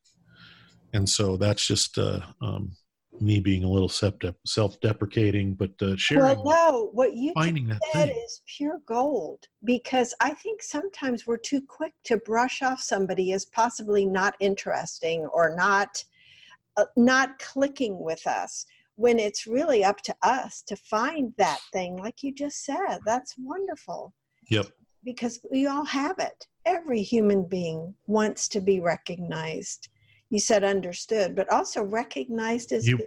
[0.93, 2.74] And so that's just uh, um,
[3.22, 6.43] me being a little self-deprecating, but uh, sharing.
[6.43, 8.24] Well, no, what you finding that said thing.
[8.26, 13.45] is pure gold because I think sometimes we're too quick to brush off somebody as
[13.45, 16.03] possibly not interesting or not
[16.78, 18.66] uh, not clicking with us
[19.02, 23.36] when it's really up to us to find that thing like you just said that's
[23.38, 24.14] wonderful
[24.49, 24.68] yep
[25.04, 29.89] because we all have it every human being wants to be recognized
[30.32, 32.99] you said understood, but also recognized as you,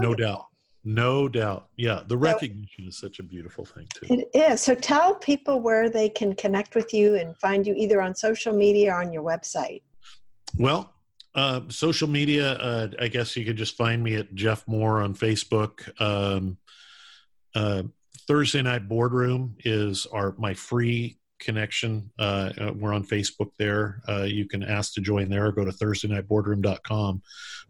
[0.00, 0.46] no doubt.
[0.82, 1.68] No doubt.
[1.76, 4.06] Yeah, the recognition so, is such a beautiful thing too.
[4.14, 4.62] It is.
[4.62, 8.54] So tell people where they can connect with you and find you either on social
[8.54, 9.82] media or on your website.
[10.58, 10.90] Well,
[11.34, 15.14] uh, social media, uh, I guess you could just find me at Jeff Moore on
[15.14, 16.00] Facebook.
[16.00, 16.58] Um,
[17.54, 17.84] uh,
[18.26, 22.10] Thursday Night Boardroom is our my free connection.
[22.18, 24.00] Uh, uh, we're on Facebook there.
[24.08, 27.22] Uh, you can ask to join there or go to thursdaynightboardroom.com.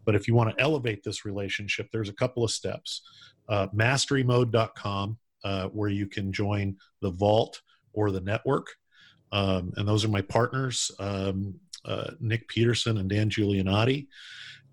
[0.05, 3.01] But if you want to elevate this relationship, there's a couple of steps.
[3.49, 7.61] Uh, masterymode.com, uh, where you can join the vault
[7.93, 8.67] or the network.
[9.31, 11.55] Um, and those are my partners, um,
[11.85, 14.07] uh, Nick Peterson and Dan Giulianati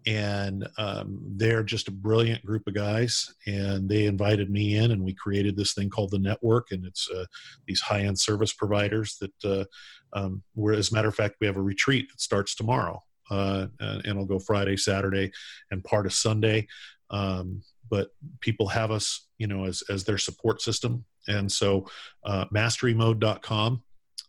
[0.09, 3.35] and um, they're just a brilliant group of guys.
[3.47, 6.69] And they invited me in and we created this thing called the network.
[6.71, 7.27] And it's uh,
[7.67, 10.43] these high-end service providers that uh, um,
[10.73, 14.25] as a matter of fact we have a retreat that starts tomorrow uh, and it'll
[14.25, 15.31] go friday saturday
[15.71, 16.67] and part of sunday.
[17.11, 18.09] Um, but
[18.41, 21.05] people have us you know as, as their support system.
[21.27, 21.87] And so
[22.25, 23.83] uh, masterymode.com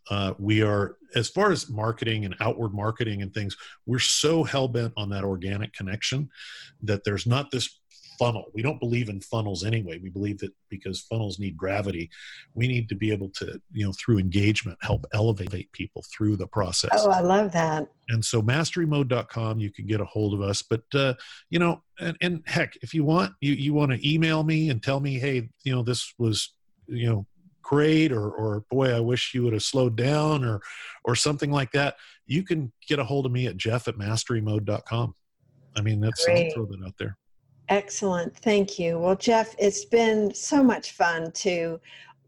[0.10, 3.56] uh, we are as far as marketing and outward marketing and things
[3.86, 6.30] we're so hell-bent on that organic connection
[6.84, 7.80] that there's not this
[8.20, 8.52] funnel.
[8.54, 9.98] We don't believe in funnels anyway.
[9.98, 12.10] We believe that because funnels need gravity
[12.54, 16.48] we need to be able to you know through engagement help elevate people through the
[16.48, 16.92] process.
[16.94, 17.88] Oh i love that.
[18.10, 20.62] And so masterymode.com you can get a hold of us.
[20.62, 21.14] But uh,
[21.50, 24.84] you know and, and heck if you want you you want to email me and
[24.84, 26.54] tell me hey you know this was
[26.88, 27.26] you know
[27.70, 30.60] great or or boy i wish you would have slowed down or
[31.04, 31.96] or something like that
[32.26, 35.14] you can get a hold of me at jeff at masterymode.com
[35.78, 36.48] i mean that's great.
[36.48, 37.16] i'll throw that out there.
[37.70, 38.36] Excellent.
[38.36, 38.98] Thank you.
[38.98, 41.80] Well jeff it's been so much fun to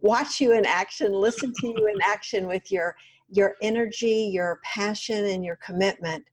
[0.02, 2.96] watch you in action listen to you in action with your
[3.30, 6.24] your energy your passion and your commitment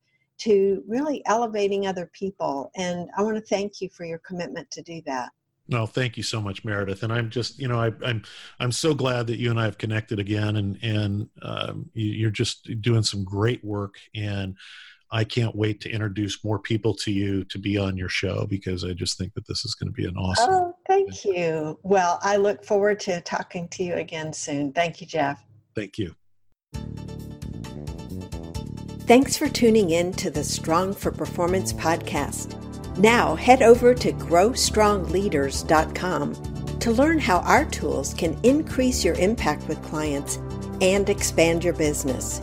[0.41, 2.71] to really elevating other people.
[2.77, 5.31] And i want to thank you for your commitment to do that
[5.69, 7.03] no, thank you so much, Meredith.
[7.03, 8.23] And I'm just, you know, I, am I'm,
[8.59, 12.33] I'm so glad that you and I have connected again, and and um, you, are
[12.33, 14.57] just doing some great work, and
[15.11, 18.85] I can't wait to introduce more people to you to be on your show because
[18.85, 20.51] I just think that this is going to be an awesome.
[20.51, 21.79] Oh, thank you.
[21.83, 24.73] Well, I look forward to talking to you again soon.
[24.73, 25.45] Thank you, Jeff.
[25.75, 26.15] Thank you.
[29.07, 32.68] Thanks for tuning in to the Strong for Performance podcast.
[32.99, 39.83] Now head over to growstrongleaders.com to learn how our tools can increase your impact with
[39.83, 40.39] clients
[40.81, 42.41] and expand your business.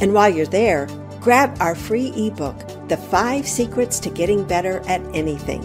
[0.00, 0.86] And while you're there,
[1.20, 2.56] grab our free ebook,
[2.88, 5.64] The Five Secrets to Getting Better at Anything.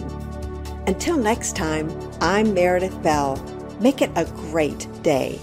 [0.86, 3.36] Until next time, I'm Meredith Bell.
[3.80, 5.40] Make it a great day.